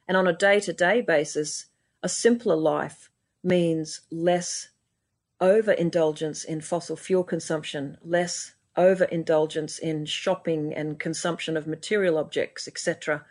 [0.08, 1.66] And on a day to day basis,
[2.02, 3.10] a simpler life
[3.44, 4.70] means less
[5.40, 13.24] overindulgence in fossil fuel consumption, less overindulgence in shopping and consumption of material objects, etc.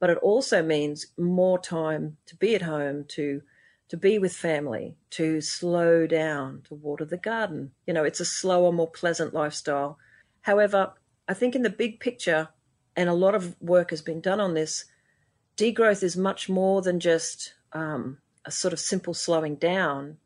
[0.00, 3.42] But it also means more time to be at home, to
[3.88, 7.72] to be with family, to slow down, to water the garden.
[7.86, 9.98] You know, it's a slower, more pleasant lifestyle.
[10.40, 10.94] However,
[11.28, 12.48] I think in the big picture,
[12.96, 14.86] and a lot of work has been done on this,
[15.56, 20.18] degrowth is much more than just um, a sort of simple slowing down.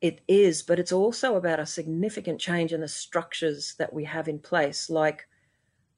[0.00, 4.28] It is, but it's also about a significant change in the structures that we have
[4.28, 4.88] in place.
[4.88, 5.26] Like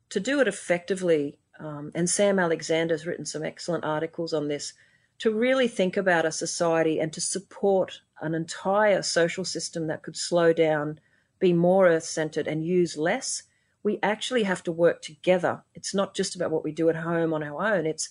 [0.08, 4.72] to do it effectively, um, and Sam Alexander's written some excellent articles on this,
[5.18, 10.16] to really think about a society and to support an entire social system that could
[10.16, 10.98] slow down,
[11.38, 13.42] be more earth centered, and use less.
[13.82, 15.62] We actually have to work together.
[15.74, 17.84] It's not just about what we do at home on our own.
[17.84, 18.08] It's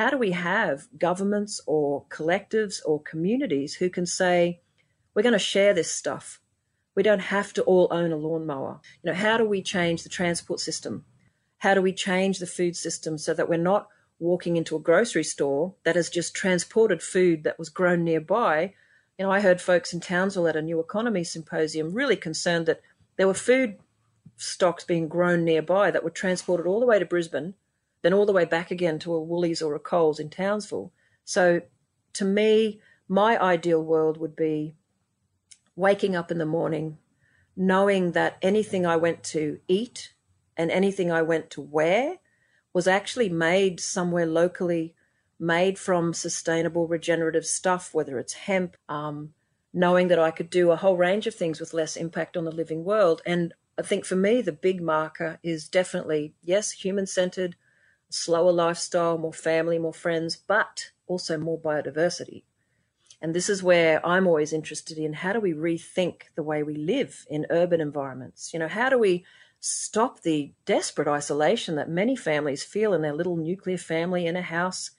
[0.00, 4.62] how do we have governments or collectives or communities who can say,
[5.12, 6.40] we're going to share this stuff.
[6.94, 8.80] We don't have to all own a lawnmower.
[9.02, 11.04] You know, how do we change the transport system?
[11.58, 13.88] How do we change the food system so that we're not
[14.18, 18.72] walking into a grocery store that has just transported food that was grown nearby?
[19.18, 22.80] You know, I heard folks in Townsville at a new economy symposium really concerned that
[23.18, 23.76] there were food
[24.38, 27.52] stocks being grown nearby that were transported all the way to Brisbane,
[28.02, 30.92] then all the way back again to a Woolies or a Coles in Townsville.
[31.24, 31.62] So
[32.14, 34.76] to me, my ideal world would be
[35.76, 36.98] waking up in the morning,
[37.56, 40.12] knowing that anything I went to eat
[40.56, 42.16] and anything I went to wear
[42.72, 44.94] was actually made somewhere locally,
[45.38, 49.34] made from sustainable regenerative stuff, whether it's hemp, um,
[49.72, 52.52] knowing that I could do a whole range of things with less impact on the
[52.52, 53.22] living world.
[53.24, 57.56] And I think for me, the big marker is definitely, yes, human centered,
[58.10, 62.42] slower lifestyle, more family, more friends, but also more biodiversity.
[63.22, 66.74] And this is where I'm always interested in how do we rethink the way we
[66.74, 68.52] live in urban environments?
[68.52, 69.24] You know, how do we
[69.60, 74.42] stop the desperate isolation that many families feel in their little nuclear family in a
[74.42, 74.92] house?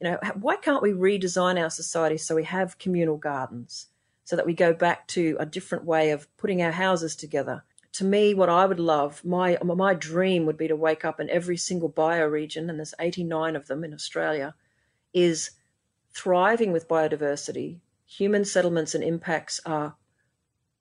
[0.00, 3.88] You know, why can't we redesign our society so we have communal gardens,
[4.24, 7.64] so that we go back to a different way of putting our houses together?
[7.96, 11.30] To me, what I would love, my my dream would be to wake up in
[11.30, 14.54] every single bioregion, and there's 89 of them in Australia,
[15.14, 15.52] is
[16.12, 17.80] thriving with biodiversity.
[18.04, 19.96] Human settlements and impacts are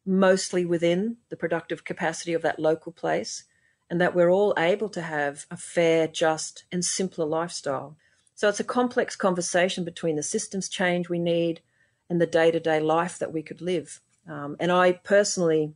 [0.05, 3.45] mostly within the productive capacity of that local place,
[3.89, 7.95] and that we're all able to have a fair, just, and simpler lifestyle.
[8.34, 11.61] So it's a complex conversation between the systems change we need
[12.09, 14.01] and the day to day life that we could live.
[14.28, 15.76] Um, and I personally,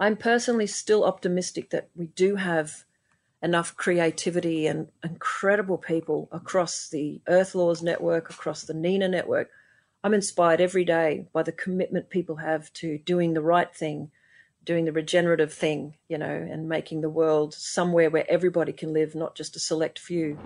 [0.00, 2.84] I'm personally still optimistic that we do have
[3.42, 9.50] enough creativity and incredible people across the Earth Laws network, across the NENA network.
[10.04, 14.12] I'm inspired every day by the commitment people have to doing the right thing,
[14.64, 19.16] doing the regenerative thing, you know, and making the world somewhere where everybody can live,
[19.16, 20.38] not just a select few.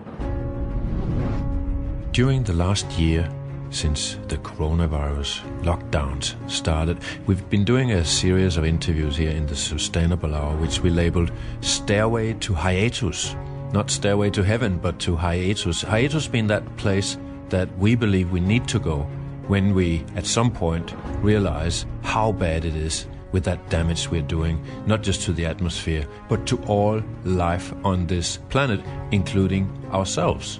[2.11, 3.29] During the last year,
[3.73, 9.55] since the coronavirus lockdowns started, we've been doing a series of interviews here in the
[9.55, 13.35] Sustainable Hour, which we labeled Stairway to Hiatus.
[13.71, 15.81] Not Stairway to Heaven, but to Hiatus.
[15.81, 17.17] Hiatus being that place
[17.49, 19.07] that we believe we need to go
[19.47, 24.63] when we, at some point, realize how bad it is with that damage we're doing,
[24.85, 28.79] not just to the atmosphere, but to all life on this planet,
[29.11, 30.59] including ourselves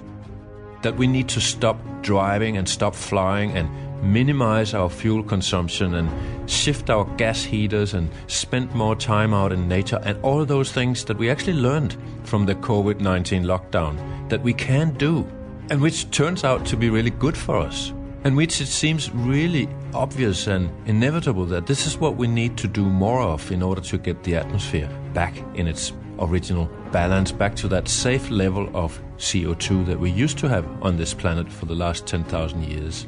[0.84, 3.68] that we need to stop driving and stop flying and
[4.02, 6.10] minimize our fuel consumption and
[6.48, 11.04] shift our gas heaters and spend more time out in nature and all those things
[11.06, 15.26] that we actually learned from the COVID 19 lockdown that we can do
[15.70, 17.92] and which turns out to be really good for us
[18.24, 22.68] and which it seems really obvious and inevitable that this is what we need to
[22.68, 27.54] do more of in order to get the atmosphere back in its original balance back
[27.56, 31.66] to that safe level of CO2 that we used to have on this planet for
[31.66, 33.06] the last 10,000 years.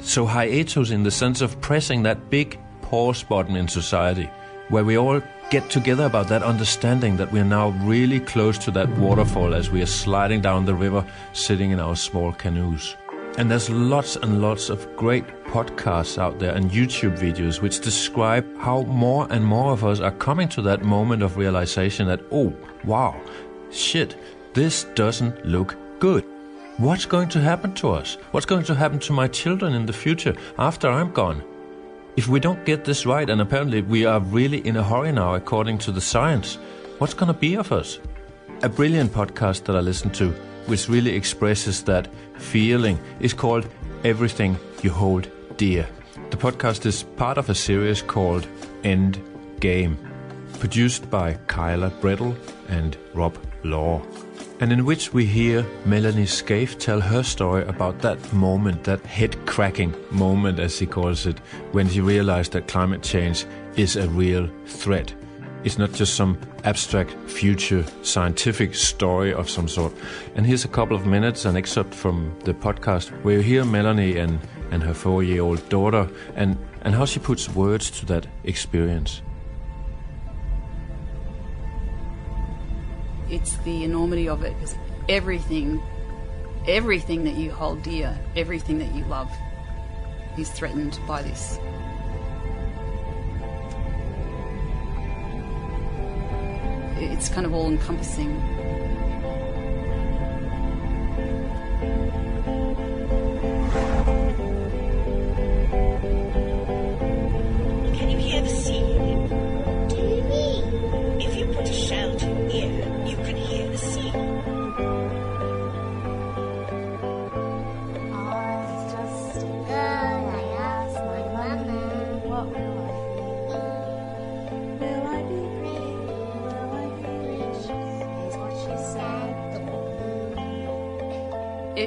[0.00, 4.28] So, hiatus in the sense of pressing that big pause button in society,
[4.68, 8.70] where we all get together about that understanding that we are now really close to
[8.72, 12.96] that waterfall as we are sliding down the river, sitting in our small canoes.
[13.36, 18.46] And there's lots and lots of great podcasts out there and YouTube videos which describe
[18.58, 22.54] how more and more of us are coming to that moment of realization that, oh,
[22.84, 23.20] wow,
[23.70, 24.16] shit,
[24.54, 26.24] this doesn't look good.
[26.76, 28.16] What's going to happen to us?
[28.30, 31.42] What's going to happen to my children in the future after I'm gone?
[32.16, 35.34] If we don't get this right, and apparently we are really in a hurry now
[35.34, 36.54] according to the science,
[36.98, 37.98] what's going to be of us?
[38.62, 40.30] A brilliant podcast that I listened to,
[40.66, 43.68] which really expresses that feeling, is called
[44.04, 45.88] Everything You Hold Dear.
[46.30, 48.46] The podcast is part of a series called
[48.84, 49.20] End
[49.58, 49.98] Game,
[50.60, 52.36] produced by Kyla Brettle
[52.68, 54.00] and Rob Law
[54.64, 59.36] and in which we hear Melanie Scaife tell her story about that moment, that head
[59.44, 61.38] cracking moment, as she calls it,
[61.72, 63.44] when she realized that climate change
[63.76, 65.12] is a real threat.
[65.64, 69.92] It's not just some abstract future scientific story of some sort.
[70.34, 74.16] And here's a couple of minutes, an excerpt from the podcast where you hear Melanie
[74.16, 74.38] and,
[74.70, 79.20] and her four year old daughter and, and how she puts words to that experience.
[83.34, 84.76] It's the enormity of it because
[85.08, 85.82] everything,
[86.68, 89.30] everything that you hold dear, everything that you love,
[90.38, 91.58] is threatened by this.
[96.96, 98.53] It's kind of all encompassing.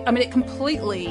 [0.07, 1.05] I mean, it completely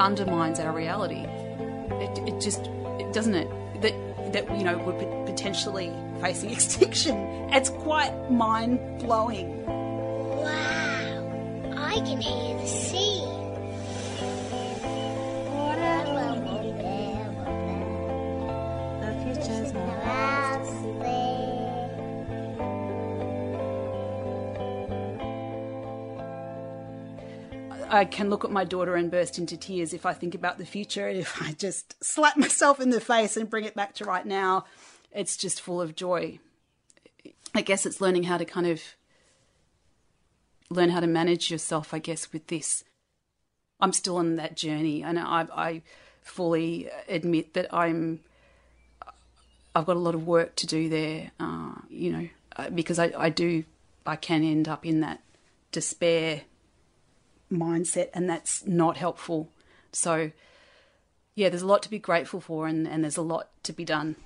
[0.00, 1.24] undermines our reality.
[1.24, 2.66] It, it just,
[2.98, 3.48] it, doesn't it?
[3.80, 7.16] That that you know we're pot- potentially facing extinction.
[7.52, 9.64] It's quite mind blowing.
[9.66, 13.03] Wow, I can hear the sea.
[27.94, 30.66] I can look at my daughter and burst into tears if I think about the
[30.66, 31.08] future.
[31.08, 34.64] If I just slap myself in the face and bring it back to right now,
[35.12, 36.38] it's just full of joy.
[37.54, 38.82] I guess it's learning how to kind of
[40.70, 42.84] learn how to manage yourself, I guess, with this.
[43.80, 45.82] I'm still on that journey, and I, I
[46.22, 48.20] fully admit that I'm.
[49.76, 53.12] I've got a lot of work to do there, uh, you know, uh, because I,
[53.18, 53.64] I do,
[54.06, 55.20] I can end up in that
[55.72, 56.42] despair
[57.54, 59.50] mindset, and that's not helpful.
[59.92, 60.32] So,
[61.34, 63.84] yeah, there's a lot to be grateful for, and, and there's a lot to be
[63.84, 64.16] done.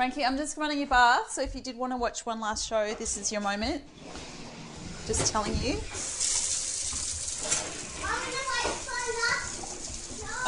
[0.00, 2.66] Frankie, I'm just running your bath, so if you did want to watch one last
[2.66, 3.82] show, this is your moment.
[5.06, 5.76] Just telling you.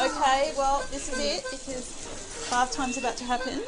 [0.01, 3.61] Okay, well, this is it because bath time's about to happen.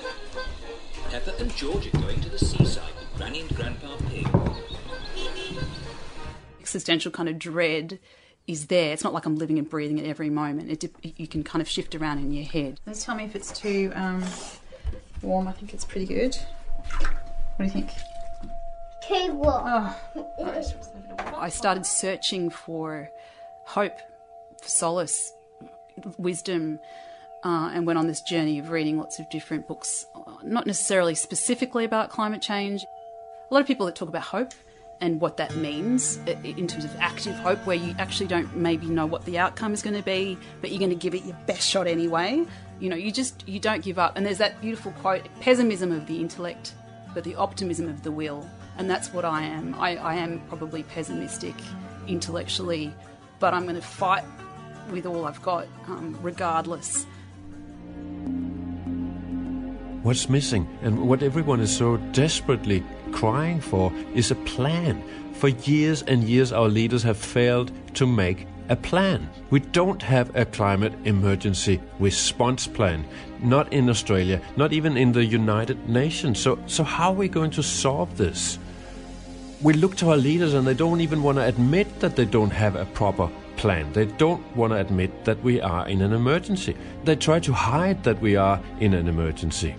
[1.11, 4.27] Pepper and George are going to the seaside with Granny and Grandpa Pig.
[6.59, 7.99] Existential kind of dread
[8.47, 8.91] is there.
[8.93, 10.83] It's not like I'm living and breathing at every moment.
[10.83, 12.79] It, you can kind of shift around in your head.
[12.87, 14.23] Just tell me if it's too um,
[15.21, 15.47] warm.
[15.47, 16.35] I think it's pretty good.
[17.55, 17.91] What do you think?
[19.07, 19.89] Too warm.
[21.37, 23.09] I started searching for
[23.65, 23.97] hope,
[24.61, 25.31] for solace,
[26.17, 26.79] wisdom,
[27.43, 31.15] uh, and went on this journey of reading lots of different books, uh, not necessarily
[31.15, 32.83] specifically about climate change.
[33.49, 34.53] A lot of people that talk about hope
[35.01, 39.05] and what that means in terms of active hope, where you actually don't maybe know
[39.05, 41.69] what the outcome is going to be, but you're going to give it your best
[41.69, 42.43] shot anyway.
[42.79, 44.17] You know, you just you don't give up.
[44.17, 46.73] And there's that beautiful quote: "Pessimism of the intellect,
[47.13, 49.75] but the optimism of the will." And that's what I am.
[49.75, 51.55] I, I am probably pessimistic
[52.07, 52.93] intellectually,
[53.39, 54.23] but I'm going to fight
[54.91, 57.05] with all I've got, um, regardless.
[60.03, 62.83] What's missing and what everyone is so desperately
[63.15, 65.01] crying for is a plan.
[65.33, 69.29] For years and years, our leaders have failed to make a plan.
[69.51, 73.05] We don't have a climate emergency response plan.
[73.41, 76.39] Not in Australia, not even in the United Nations.
[76.39, 78.59] So, so how are we going to solve this?
[79.61, 82.51] We look to our leaders and they don't even want to admit that they don't
[82.51, 83.93] have a proper plan.
[83.93, 86.75] They don't want to admit that we are in an emergency.
[87.05, 89.73] They try to hide that we are in an emergency.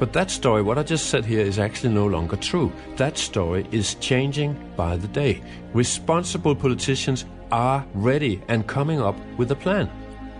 [0.00, 2.72] But that story, what I just said here, is actually no longer true.
[2.96, 5.42] That story is changing by the day.
[5.74, 9.90] Responsible politicians are ready and coming up with a plan.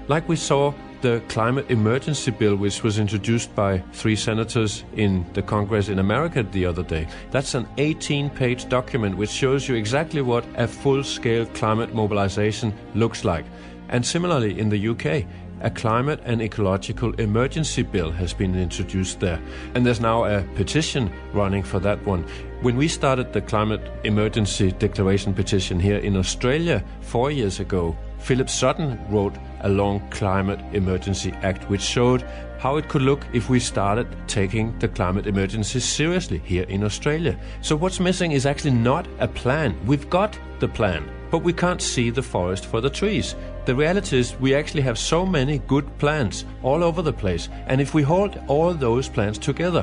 [0.09, 5.43] Like we saw the climate emergency bill, which was introduced by three senators in the
[5.43, 7.07] Congress in America the other day.
[7.31, 12.73] That's an 18 page document which shows you exactly what a full scale climate mobilization
[12.95, 13.45] looks like.
[13.91, 15.27] And similarly, in the UK,
[15.61, 19.41] a climate and ecological emergency bill has been introduced there.
[19.75, 22.27] And there's now a petition running for that one.
[22.63, 28.51] When we started the climate emergency declaration petition here in Australia four years ago, Philip
[28.51, 32.23] Sutton wrote a long climate emergency act which showed
[32.59, 37.39] how it could look if we started taking the climate emergency seriously here in Australia.
[37.63, 39.75] So what's missing is actually not a plan.
[39.87, 43.35] We've got the plan, but we can't see the forest for the trees.
[43.71, 47.49] The reality is we actually have so many good plans all over the place.
[47.69, 49.83] And if we hold all those plans together,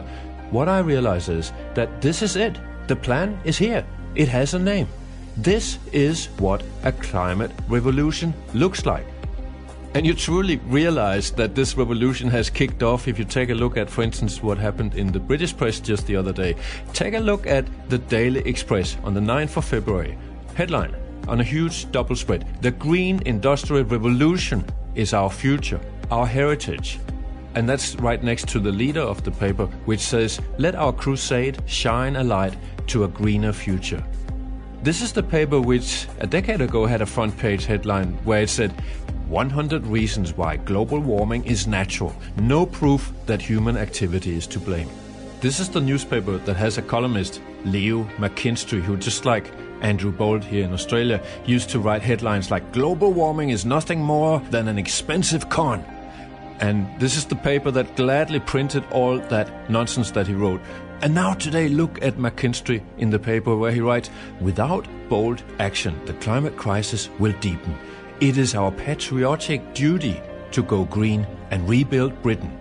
[0.52, 2.60] what I realize is that this is it.
[2.88, 3.86] The plan is here.
[4.14, 4.90] It has a name.
[5.38, 9.06] This is what a climate revolution looks like.
[9.94, 13.78] And you truly realize that this revolution has kicked off if you take a look
[13.78, 16.58] at, for instance, what happened in the British press just the other day.
[16.92, 20.18] Take a look at the Daily Express on the 9th of February.
[20.56, 20.94] Headline
[21.28, 24.66] on a huge double spread The Green Industrial Revolution
[24.96, 25.80] is our future,
[26.12, 27.00] our heritage.
[27.56, 31.62] And that's right next to the leader of the paper, which says, Let our crusade
[31.66, 32.56] shine a light
[32.88, 34.04] to a greener future.
[34.84, 38.50] This is the paper which a decade ago had a front page headline where it
[38.50, 38.72] said
[39.28, 44.90] 100 reasons why global warming is natural, no proof that human activity is to blame.
[45.42, 49.52] This is the newspaper that has a columnist, Leo McKinstry, who just like
[49.82, 54.40] Andrew Bolt here in Australia used to write headlines like global warming is nothing more
[54.52, 55.84] than an expensive con.
[56.60, 60.62] And this is the paper that gladly printed all that nonsense that he wrote.
[61.02, 64.10] And now today look at McKinstry in the paper where he writes,
[64.42, 67.78] without bold action, the climate crisis will deepen.
[68.20, 70.20] It is our patriotic duty
[70.52, 72.58] to go green and rebuild Britain.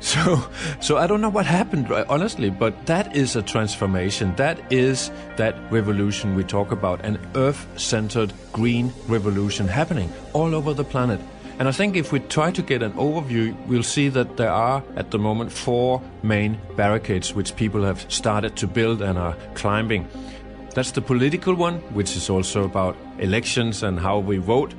[0.00, 0.42] So,
[0.80, 4.34] so I don't know what happened, uh, honestly, but that is a transformation.
[4.36, 10.84] That is that revolution we talk about, an earth-centered green revolution happening all over the
[10.84, 11.20] planet.
[11.58, 14.82] And I think if we try to get an overview, we'll see that there are
[14.94, 20.06] at the moment four main barricades which people have started to build and are climbing.
[20.74, 24.72] That's the political one, which is also about elections and how we vote.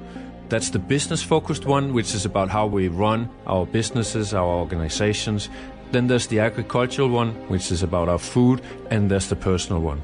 [0.49, 5.47] That's the business focused one, which is about how we run our businesses, our organizations.
[5.91, 8.61] Then there's the agricultural one, which is about our food.
[8.89, 10.01] And there's the personal one.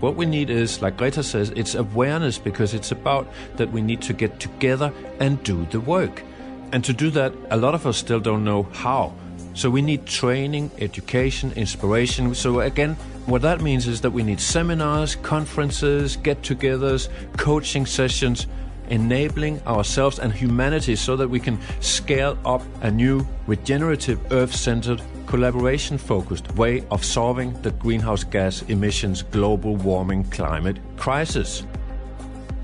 [0.00, 3.26] What we need is, like Greta says, it's awareness because it's about
[3.56, 6.22] that we need to get together and do the work.
[6.70, 9.14] And to do that, a lot of us still don't know how.
[9.54, 12.34] So we need training, education, inspiration.
[12.34, 12.94] So again,
[13.26, 18.46] what that means is that we need seminars, conferences, get togethers, coaching sessions,
[18.90, 25.02] enabling ourselves and humanity so that we can scale up a new regenerative earth centered
[25.26, 31.64] collaboration focused way of solving the greenhouse gas emissions global warming climate crisis.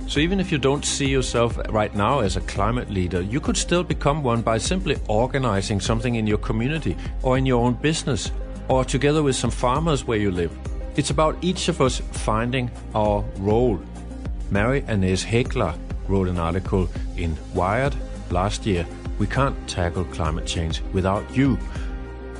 [0.06, 3.56] So, even if you don't see yourself right now as a climate leader, you could
[3.56, 8.30] still become one by simply organizing something in your community or in your own business
[8.68, 10.52] or together with some farmers where you live.
[10.96, 13.80] It's about each of us finding our role.
[14.50, 15.74] Mary Annaïse Heglar
[16.08, 17.94] wrote an article in Wired
[18.30, 18.86] last year.
[19.18, 21.58] We can't tackle climate change without you.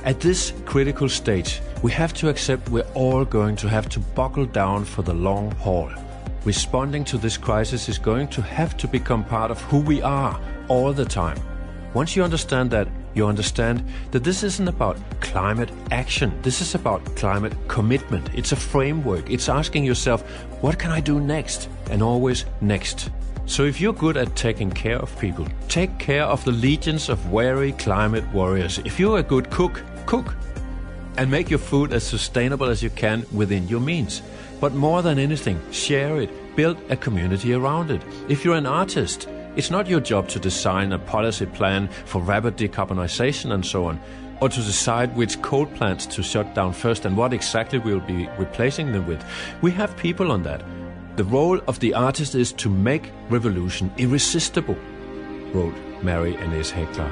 [0.03, 4.45] At this critical stage, we have to accept we're all going to have to buckle
[4.45, 5.89] down for the long haul.
[6.43, 10.39] Responding to this crisis is going to have to become part of who we are
[10.67, 11.39] all the time.
[11.95, 16.37] Once you understand that, you understand that this isn't about climate action.
[16.41, 18.29] This is about climate commitment.
[18.35, 19.29] It's a framework.
[19.31, 20.21] It's asking yourself,
[20.61, 21.69] what can I do next?
[21.89, 23.09] And always next.
[23.47, 27.31] So if you're good at taking care of people, take care of the legions of
[27.31, 28.79] wary climate warriors.
[28.79, 30.35] If you're a good cook, cook.
[31.17, 34.23] And make your food as sustainable as you can within your means.
[34.59, 36.55] But more than anything, share it.
[36.55, 38.01] Build a community around it.
[38.27, 42.57] If you're an artist, it's not your job to design a policy plan for rapid
[42.57, 44.01] decarbonization and so on,
[44.41, 48.27] or to decide which coal plants to shut down first and what exactly we'll be
[48.37, 49.23] replacing them with.
[49.61, 50.61] We have people on that.
[51.15, 54.75] The role of the artist is to make revolution irresistible,
[55.53, 57.09] wrote Mary Annaïse Heglar.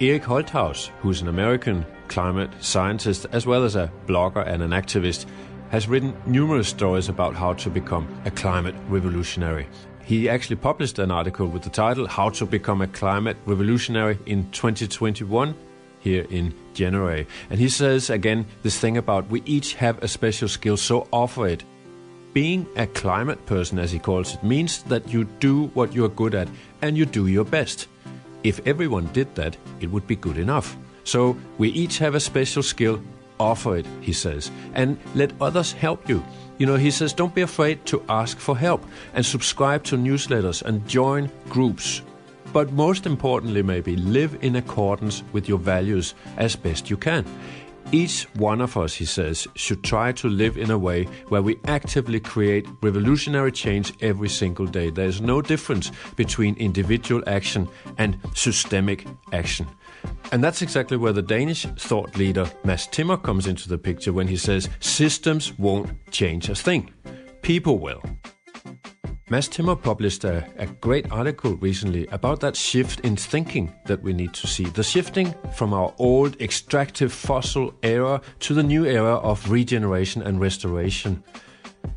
[0.00, 5.26] Eric Holthaus, who's an American climate scientist as well as a blogger and an activist,
[5.70, 9.66] has written numerous stories about how to become a climate revolutionary.
[10.04, 14.50] He actually published an article with the title How to Become a Climate Revolutionary in
[14.50, 15.54] 2021
[16.00, 17.26] here in January.
[17.50, 21.46] And he says again this thing about we each have a special skill, so offer
[21.46, 21.64] it.
[22.32, 26.34] Being a climate person, as he calls it, means that you do what you're good
[26.34, 26.48] at
[26.80, 27.88] and you do your best.
[28.42, 30.76] If everyone did that, it would be good enough.
[31.04, 33.02] So we each have a special skill,
[33.38, 36.24] offer it, he says, and let others help you.
[36.62, 38.84] You know, he says, don't be afraid to ask for help
[39.14, 42.02] and subscribe to newsletters and join groups.
[42.52, 47.26] But most importantly, maybe live in accordance with your values as best you can.
[47.90, 51.58] Each one of us, he says, should try to live in a way where we
[51.64, 54.90] actively create revolutionary change every single day.
[54.90, 59.66] There is no difference between individual action and systemic action.
[60.30, 64.28] And that's exactly where the Danish thought leader Mads Thimmer comes into the picture when
[64.28, 66.92] he says, Systems won't change a thing,
[67.42, 68.02] people will.
[69.32, 74.12] Mads Thimmer published a, a, great article recently about that shift in thinking that we
[74.12, 74.64] need to see.
[74.64, 80.38] The shifting from our old extractive fossil era to the new era of regeneration and
[80.38, 81.24] restoration.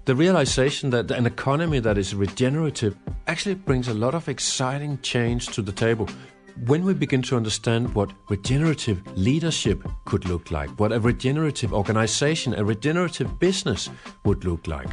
[0.06, 2.96] The realization that an economy that is regenerative
[3.28, 6.08] actually brings a lot of exciting change to the table.
[6.64, 12.54] When we begin to understand what regenerative leadership could look like, what a regenerative organization,
[12.54, 13.90] a regenerative business
[14.24, 14.88] would look like.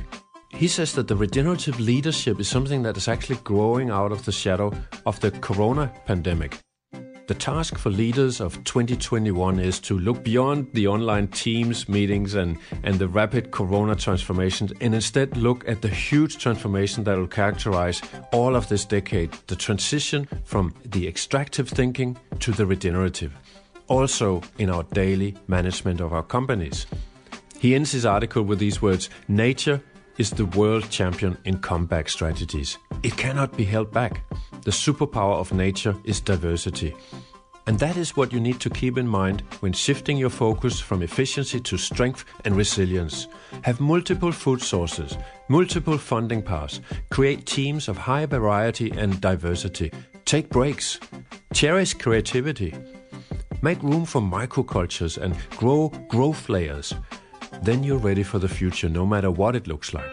[0.50, 4.32] He says that the regenerative leadership is something that is actually growing out of the
[4.32, 4.72] shadow
[5.06, 6.58] of the corona pandemic.
[7.28, 12.58] The task for leaders of 2021 is to look beyond the online Teams meetings and,
[12.82, 18.02] and the rapid corona transformations and instead look at the huge transformation that will characterize
[18.32, 23.32] all of this decade the transition from the extractive thinking to the regenerative,
[23.86, 26.86] also in our daily management of our companies.
[27.60, 29.80] He ends his article with these words Nature
[30.18, 32.78] is the world champion in comeback strategies.
[33.02, 34.22] It cannot be held back.
[34.62, 36.94] The superpower of nature is diversity.
[37.66, 41.02] And that is what you need to keep in mind when shifting your focus from
[41.02, 43.28] efficiency to strength and resilience.
[43.62, 45.16] Have multiple food sources,
[45.48, 49.92] multiple funding paths, create teams of high variety and diversity,
[50.24, 50.98] take breaks,
[51.54, 52.74] cherish creativity,
[53.62, 56.94] make room for microcultures and grow growth layers
[57.62, 60.10] then you're ready for the future no matter what it looks like.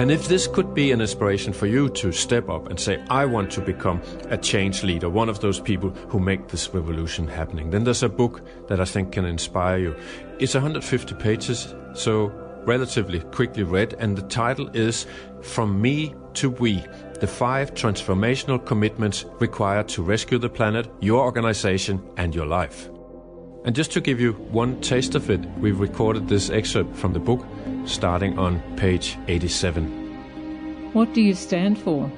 [0.00, 3.26] And if this could be an inspiration for you to step up and say, I
[3.26, 4.00] want to become
[4.30, 8.08] a change leader, one of those people who make this revolution happening, then there's a
[8.08, 9.96] book that I think can inspire you.
[10.38, 12.32] It's 150 pages, so
[12.64, 15.06] relatively quickly read, and the title is
[15.42, 16.82] From Me to We
[17.20, 22.88] The Five Transformational Commitments Required to Rescue the Planet, Your Organization, and Your Life.
[23.64, 27.18] And just to give you one taste of it, we've recorded this excerpt from the
[27.18, 27.44] book
[27.84, 30.92] starting on page 87.
[30.92, 32.10] What do you stand for?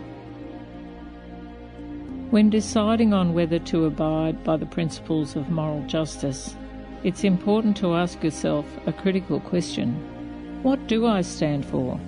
[2.30, 6.56] When deciding on whether to abide by the principles of moral justice,
[7.02, 9.92] it's important to ask yourself a critical question
[10.62, 12.00] What do I stand for?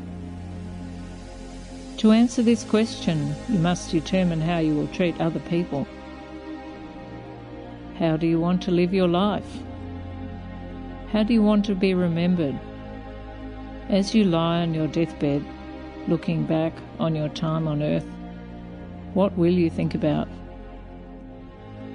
[1.98, 5.86] To answer this question, you must determine how you will treat other people.
[7.98, 9.58] How do you want to live your life?
[11.12, 12.58] How do you want to be remembered?
[13.88, 15.44] As you lie on your deathbed,
[16.08, 18.06] looking back on your time on earth,
[19.14, 20.26] what will you think about?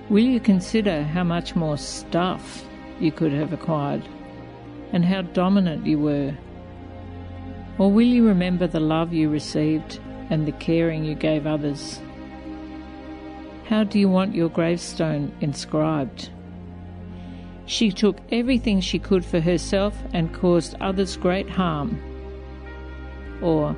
[0.10, 2.66] Will you consider how much more stuff
[3.02, 4.08] you could have acquired
[4.94, 6.34] and how dominant you were?
[7.78, 12.00] Or will you remember the love you received and the caring you gave others?
[13.70, 16.32] How do you want your gravestone inscribed?
[17.68, 22.02] She took everything she could for herself and caused others great harm.
[23.44, 23.76] Or,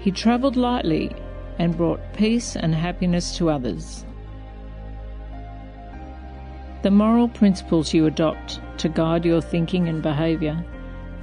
[0.00, 1.16] he travelled lightly
[1.58, 4.04] and brought peace and happiness to others.
[6.82, 10.62] The moral principles you adopt to guide your thinking and behaviour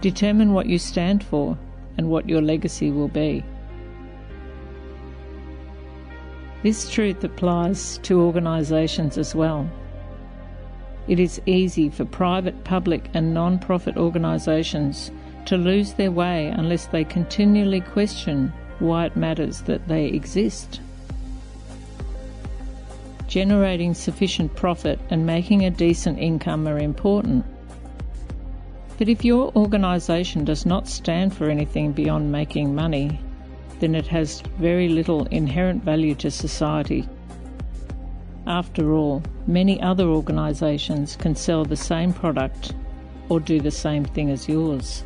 [0.01, 1.59] determine what you stand for
[1.99, 3.45] and what your legacy will be.
[6.63, 9.69] This truth applies to organisations as well.
[11.09, 15.11] It is easy for private, public, and non profit organisations
[15.45, 20.79] to lose their way unless they continually question why it matters that they exist.
[23.27, 27.43] Generating sufficient profit and making a decent income are important.
[28.97, 33.19] But if your organisation does not stand for anything beyond making money,
[33.83, 37.05] then it has very little inherent value to society.
[38.47, 42.75] After all, many other organisations can sell the same product
[43.27, 45.03] or do the same thing as yours.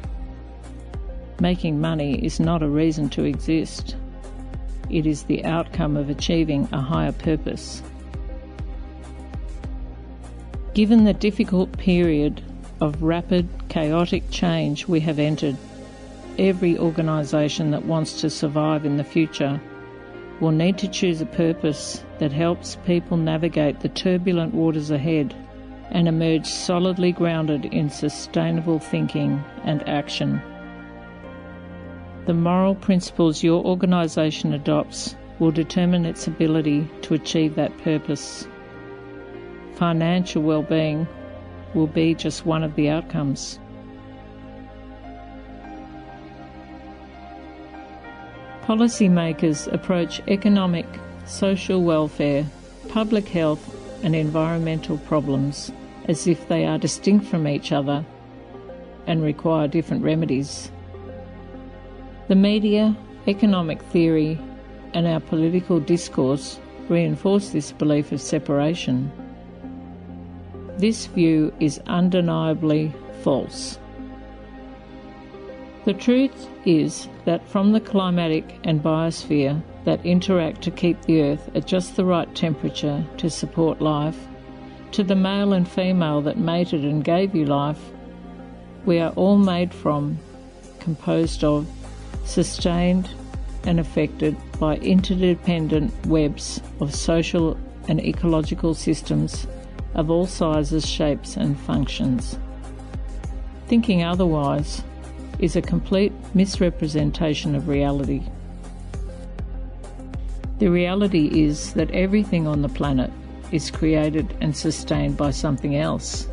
[1.39, 3.95] Making money is not a reason to exist.
[4.91, 7.81] It is the outcome of achieving a higher purpose.
[10.75, 12.43] Given the difficult period
[12.79, 15.57] of rapid, chaotic change we have entered,
[16.39, 19.59] every organisation that wants to survive in the future
[20.39, 25.33] will need to choose a purpose that helps people navigate the turbulent waters ahead
[25.91, 30.41] and emerge solidly grounded in sustainable thinking and action.
[32.25, 38.47] The moral principles your organisation adopts will determine its ability to achieve that purpose.
[39.75, 41.07] Financial well-being
[41.73, 43.59] will be just one of the outcomes.
[48.67, 50.85] Policymakers approach economic,
[51.25, 52.45] social welfare,
[52.89, 53.63] public health,
[54.03, 55.71] and environmental problems
[56.09, 58.05] as if they are distinct from each other
[59.05, 60.69] and require different remedies.
[62.27, 62.93] The media,
[63.25, 64.37] economic theory,
[64.93, 66.59] and our political discourse
[66.89, 69.09] reinforce this belief of separation.
[70.77, 73.79] This view is undeniably false.
[75.87, 81.49] The truth is that from the climatic and biosphere that interact to keep the Earth
[81.55, 84.17] at just the right temperature to support life,
[84.91, 87.79] to the male and female that mated and gave you life,
[88.85, 90.19] we are all made from,
[90.81, 91.65] composed of,
[92.25, 93.09] sustained
[93.63, 97.57] and affected by interdependent webs of social
[97.87, 99.47] and ecological systems
[99.93, 102.37] of all sizes, shapes, and functions.
[103.67, 104.83] Thinking otherwise
[105.39, 108.21] is a complete misrepresentation of reality.
[110.59, 113.11] The reality is that everything on the planet
[113.51, 116.27] is created and sustained by something else.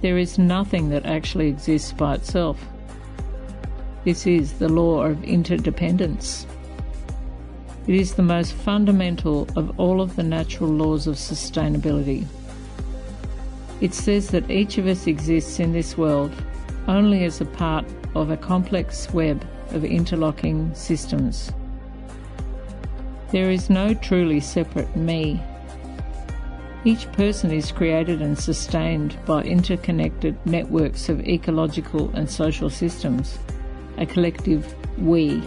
[0.00, 2.58] There is nothing that actually exists by itself.
[4.04, 6.46] This is the law of interdependence.
[7.86, 12.26] It is the most fundamental of all of the natural laws of sustainability.
[13.80, 16.32] It says that each of us exists in this world
[16.88, 21.52] only as a part of a complex web of interlocking systems.
[23.30, 25.42] There is no truly separate me.
[26.84, 33.38] Each person is created and sustained by interconnected networks of ecological and social systems,
[33.98, 35.42] a collective we.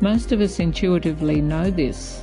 [0.00, 2.22] Most of us intuitively know this.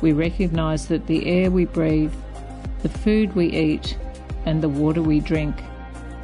[0.00, 2.12] We recognise that the air we breathe,
[2.82, 3.96] the food we eat,
[4.46, 5.56] and the water we drink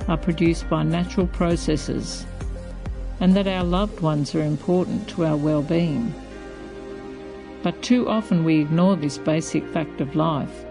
[0.09, 2.27] are produced by natural processes,
[3.21, 6.13] and that our loved ones are important to our well-being.
[7.63, 10.65] But too often we ignore this basic fact of life.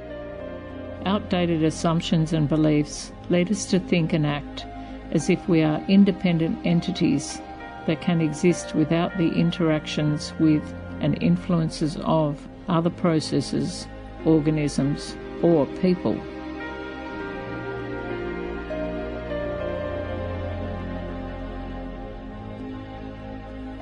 [1.06, 4.66] Outdated assumptions and beliefs lead us to think and act
[5.12, 7.42] as if we are independent entities
[7.88, 10.64] that can exist without the interactions with
[11.02, 13.88] and influences of other processes,
[14.26, 16.18] organisms, or people.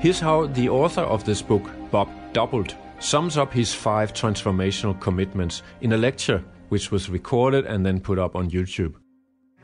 [0.01, 5.61] Here's how the author of this book, Bob Doppelt, sums up his five transformational commitments
[5.81, 8.95] in a lecture which was recorded and then put up on YouTube.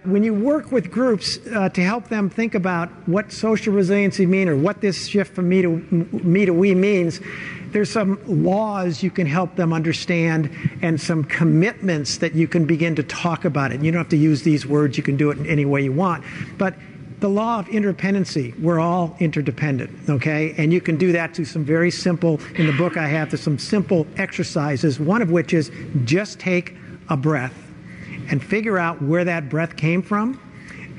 [0.04, 4.48] When you work with groups uh, to help them think about what social resiliency mean
[4.48, 7.20] or what this shift from me to me to we means,
[7.72, 10.52] there's some laws you can help them understand
[10.84, 13.82] and some commitments that you can begin to talk about it.
[13.82, 15.94] You don't have to use these words, you can do it in any way you
[15.94, 16.24] want.
[16.60, 16.76] But
[17.20, 20.54] the law of interdependency, we're all interdependent, okay?
[20.58, 23.42] And you can do that through some very simple, in the book I have, there's
[23.42, 25.72] some simple exercises, one of which is
[26.04, 26.76] just take
[27.10, 27.56] a breath
[28.30, 30.40] and figure out where that breath came from.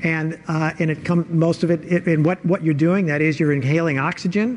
[0.03, 3.39] And, uh, and it come, most of it, and what, what you're doing, that is
[3.39, 4.55] you're inhaling oxygen.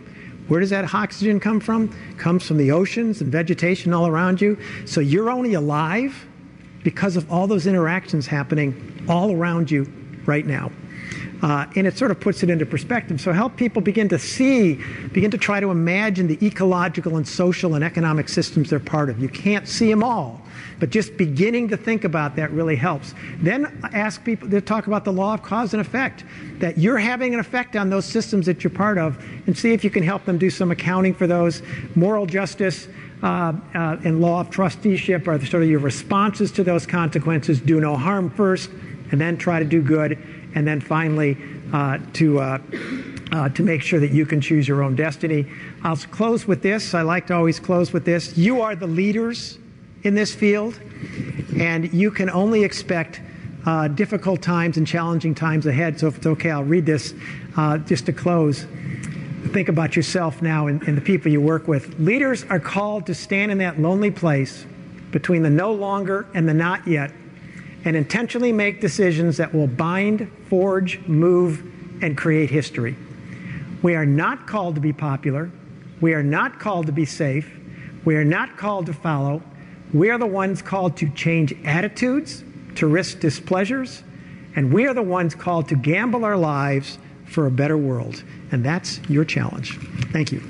[0.49, 1.95] Where does that oxygen come from?
[2.17, 4.57] comes from the oceans and vegetation all around you.
[4.85, 6.27] So you're only alive
[6.85, 9.93] because of all those interactions happening all around you
[10.27, 10.71] right now.
[11.43, 13.21] Uh, and it sort of puts it into perspective.
[13.21, 14.75] So help people begin to see,
[15.13, 19.19] begin to try to imagine the ecological and social and economic systems they're part of.
[19.19, 20.41] You can't see them all,
[20.79, 23.15] but just beginning to think about that really helps.
[23.39, 26.25] Then ask people to talk about the law of cause and effect,
[26.59, 29.19] that you're having an effect on those systems that you're part of,
[29.49, 31.61] and see if you can help them do some accounting for those.
[31.97, 32.87] Moral justice,
[33.23, 37.61] uh, uh, and law of trusteeship are sort of your responses to those consequences.
[37.61, 38.71] Do no harm first,
[39.11, 40.19] and then try to do good,
[40.55, 41.37] and then finally
[41.73, 42.59] uh, to uh,
[43.33, 45.47] uh, to make sure that you can choose your own destiny.
[45.83, 46.95] I'll close with this.
[46.95, 48.37] I like to always close with this.
[48.37, 49.59] You are the leaders
[50.03, 50.79] in this field,
[51.57, 53.21] and you can only expect
[53.65, 55.99] uh, difficult times and challenging times ahead.
[55.99, 57.15] So, if it's okay, I'll read this
[57.57, 58.67] uh, just to close.
[59.53, 61.99] Think about yourself now and, and the people you work with.
[61.99, 64.67] Leaders are called to stand in that lonely place
[65.11, 67.13] between the no longer and the not yet
[67.85, 71.63] and intentionally make decisions that will bind, forge, move,
[72.03, 72.97] and create history.
[73.83, 75.51] We are not called to be popular.
[76.01, 77.59] We are not called to be safe.
[78.05, 79.43] We are not called to follow.
[79.93, 82.45] We are the ones called to change attitudes,
[82.77, 84.03] to risk displeasures,
[84.57, 88.23] and we are the ones called to gamble our lives for a better world.
[88.51, 89.79] And that's your challenge.
[90.13, 90.43] Thank you.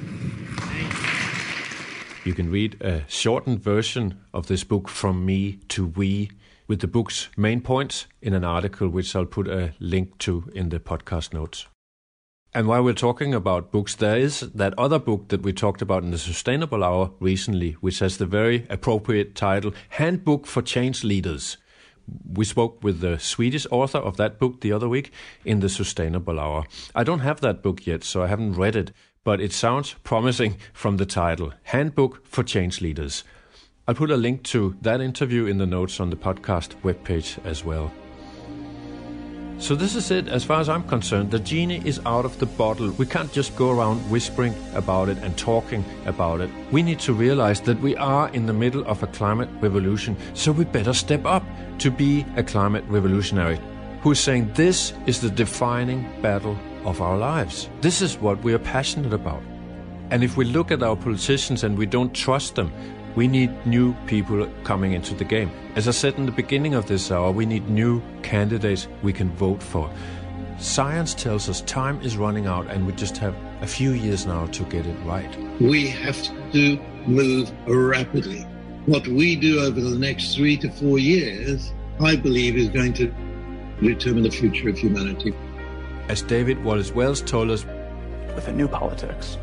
[2.25, 6.31] You can read a shortened version of this book from me to we
[6.67, 10.69] with the book's main points in an article which I'll put a link to in
[10.69, 11.67] the podcast notes.
[12.55, 16.03] And while we're talking about books, there is that other book that we talked about
[16.03, 21.57] in the Sustainable Hour recently, which has the very appropriate title Handbook for Change Leaders.
[22.31, 25.13] We spoke with the Swedish author of that book the other week
[25.47, 26.65] in the Sustainable Hour.
[26.95, 28.93] I don't have that book yet, so I haven't read it,
[29.25, 33.25] but it sounds promising from the title Handbook for Change Leaders.
[33.89, 37.65] I'll put a link to that interview in the notes on the podcast webpage as
[37.65, 37.91] well.
[39.59, 41.33] So, this is it as far as I'm concerned.
[41.33, 42.91] The genie is out of the bottle.
[42.93, 46.49] We can't just go around whispering about it and talking about it.
[46.71, 50.53] We need to realize that we are in the middle of a climate revolution, so
[50.53, 51.45] we better step up
[51.79, 53.59] to be a climate revolutionary
[54.03, 57.69] who's saying this is the defining battle of our lives.
[57.81, 59.43] This is what we are passionate about.
[60.11, 62.73] And if we look at our politicians and we don't trust them,
[63.15, 65.51] we need new people coming into the game.
[65.77, 69.31] As I said in the beginning of this hour, we need new candidates we can
[69.33, 69.91] vote for.
[70.59, 74.47] Science tells us time is running out and we just have a few years now
[74.47, 75.31] to get it right.
[75.61, 78.43] We have to move rapidly.
[78.87, 83.13] What we do over the next three to four years, I believe, is going to
[83.81, 85.35] determine the future of humanity.
[86.09, 87.65] As David Wallace Wells told us,
[88.35, 89.37] with a new politics,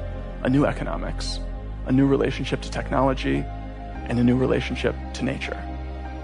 [0.43, 1.39] a new economics,
[1.85, 3.43] a new relationship to technology,
[4.09, 5.57] and a new relationship to nature.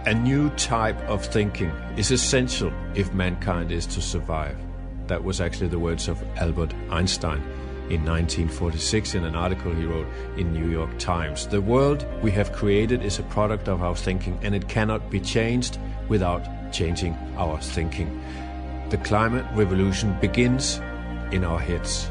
[0.06, 4.58] A new type of thinking is essential if mankind is to survive.
[5.08, 7.42] That was actually the words of Albert Einstein
[7.90, 10.08] in 1946 in an article he wrote
[10.38, 11.48] in New York Times.
[11.48, 15.20] The world we have created is a product of our thinking and it cannot be
[15.20, 15.78] changed
[16.08, 18.22] without changing our thinking.
[18.90, 20.80] The climate revolution begins
[21.32, 22.10] in our heads.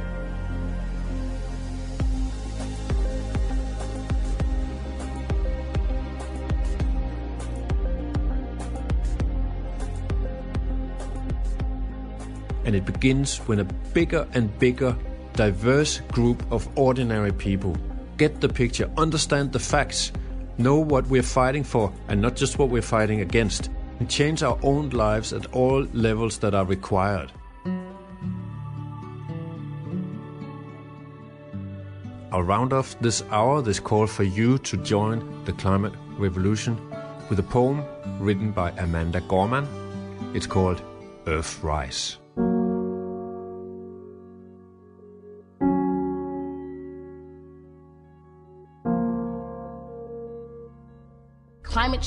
[12.64, 14.96] And it begins when a bigger and bigger,
[15.34, 17.76] diverse group of ordinary people
[18.16, 20.12] get the picture, understand the facts,
[20.58, 24.58] know what we're fighting for, and not just what we're fighting against, and change our
[24.62, 27.32] own lives at all levels that are required.
[32.32, 36.76] I'll round off this hour, this call for you to join the climate revolution
[37.30, 37.84] with a poem
[38.18, 39.68] written by Amanda Gorman.
[40.34, 40.82] It's called
[41.26, 42.23] Earthrise.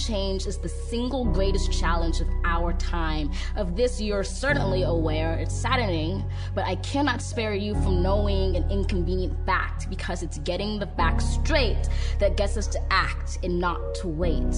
[0.05, 3.31] Change is the single greatest challenge of our time.
[3.55, 5.33] Of this, you're certainly aware.
[5.33, 6.23] It's saddening,
[6.53, 11.25] but I cannot spare you from knowing an inconvenient fact because it's getting the facts
[11.25, 11.89] straight
[12.19, 14.55] that gets us to act and not to wait.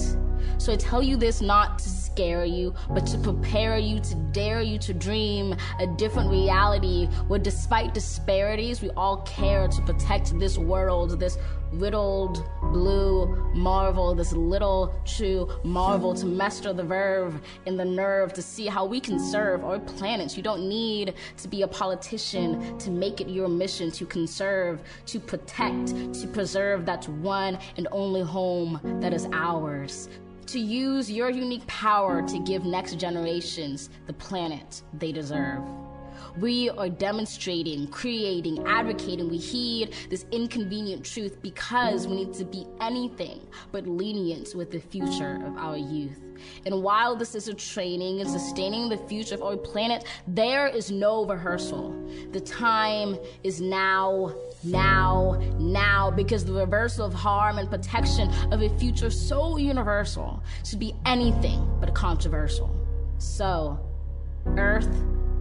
[0.58, 4.60] So I tell you this not to scare you, but to prepare you, to dare
[4.60, 10.58] you to dream a different reality where, despite disparities, we all care to protect this
[10.58, 11.38] world, this
[11.72, 18.42] riddled blue marvel, this little true marvel to master the verve and the nerve to
[18.42, 20.36] see how we can serve our planet.
[20.36, 25.18] You don't need to be a politician to make it your mission to conserve, to
[25.20, 30.08] protect, to preserve that one and only home that is ours.
[30.46, 35.62] To use your unique power to give next generations the planet they deserve.
[36.38, 39.28] We are demonstrating, creating, advocating.
[39.28, 43.40] We heed this inconvenient truth because we need to be anything
[43.72, 46.20] but lenient with the future of our youth.
[46.64, 50.90] And while this is a training in sustaining the future of our planet, there is
[50.90, 51.94] no rehearsal.
[52.32, 58.68] The time is now, now, now, because the reversal of harm and protection of a
[58.78, 62.74] future so universal should be anything but controversial.
[63.18, 63.78] So,
[64.46, 64.88] Earth,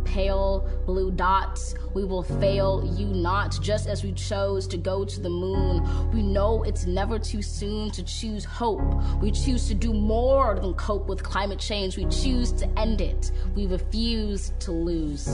[0.05, 1.75] pale blue dots.
[1.93, 5.87] We will fail you not, just as we chose to go to the moon.
[6.11, 8.81] We know it's never too soon to choose hope.
[9.21, 11.97] We choose to do more than cope with climate change.
[11.97, 13.31] We choose to end it.
[13.55, 15.27] We refuse to lose.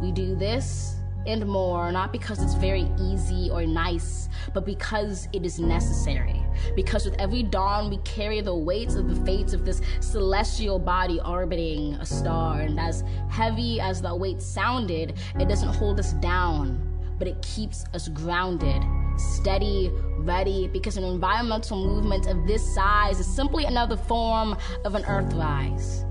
[0.00, 5.44] We do this and more, not because it's very easy or nice, but because it
[5.44, 6.45] is necessary.
[6.74, 11.20] Because with every dawn, we carry the weight of the fates of this celestial body
[11.24, 12.60] orbiting a star.
[12.60, 16.80] And as heavy as that weight sounded, it doesn't hold us down,
[17.18, 18.82] but it keeps us grounded,
[19.16, 25.02] steady, ready, because an environmental movement of this size is simply another form of an
[25.04, 26.02] earthrise.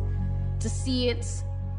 [0.59, 1.25] To see it,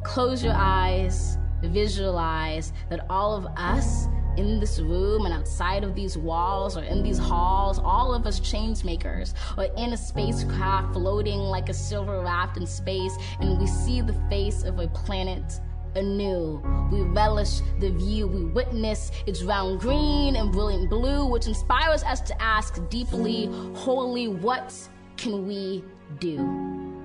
[0.05, 6.17] close your eyes visualize that all of us in this room and outside of these
[6.17, 11.39] walls or in these halls, all of us change makers, or in a spacecraft floating
[11.39, 15.61] like a silver raft in space, and we see the face of a planet
[15.95, 16.63] anew.
[16.93, 22.21] We relish the view, we witness its round green and brilliant blue, which inspires us
[22.23, 24.75] to ask deeply, wholly, what
[25.17, 25.83] can we
[26.21, 26.96] do?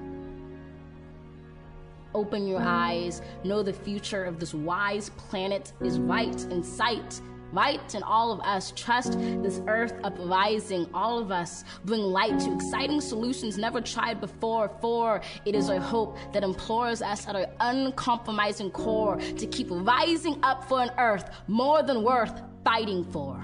[2.13, 3.21] Open your eyes.
[3.43, 7.21] Know the future of this wise planet is right in sight.
[7.53, 8.71] Right in all of us.
[8.75, 10.89] Trust this earth uprising.
[10.93, 14.71] All of us bring light to exciting solutions never tried before.
[14.79, 20.39] For it is our hope that implores us at our uncompromising core to keep rising
[20.43, 23.43] up for an earth more than worth fighting for.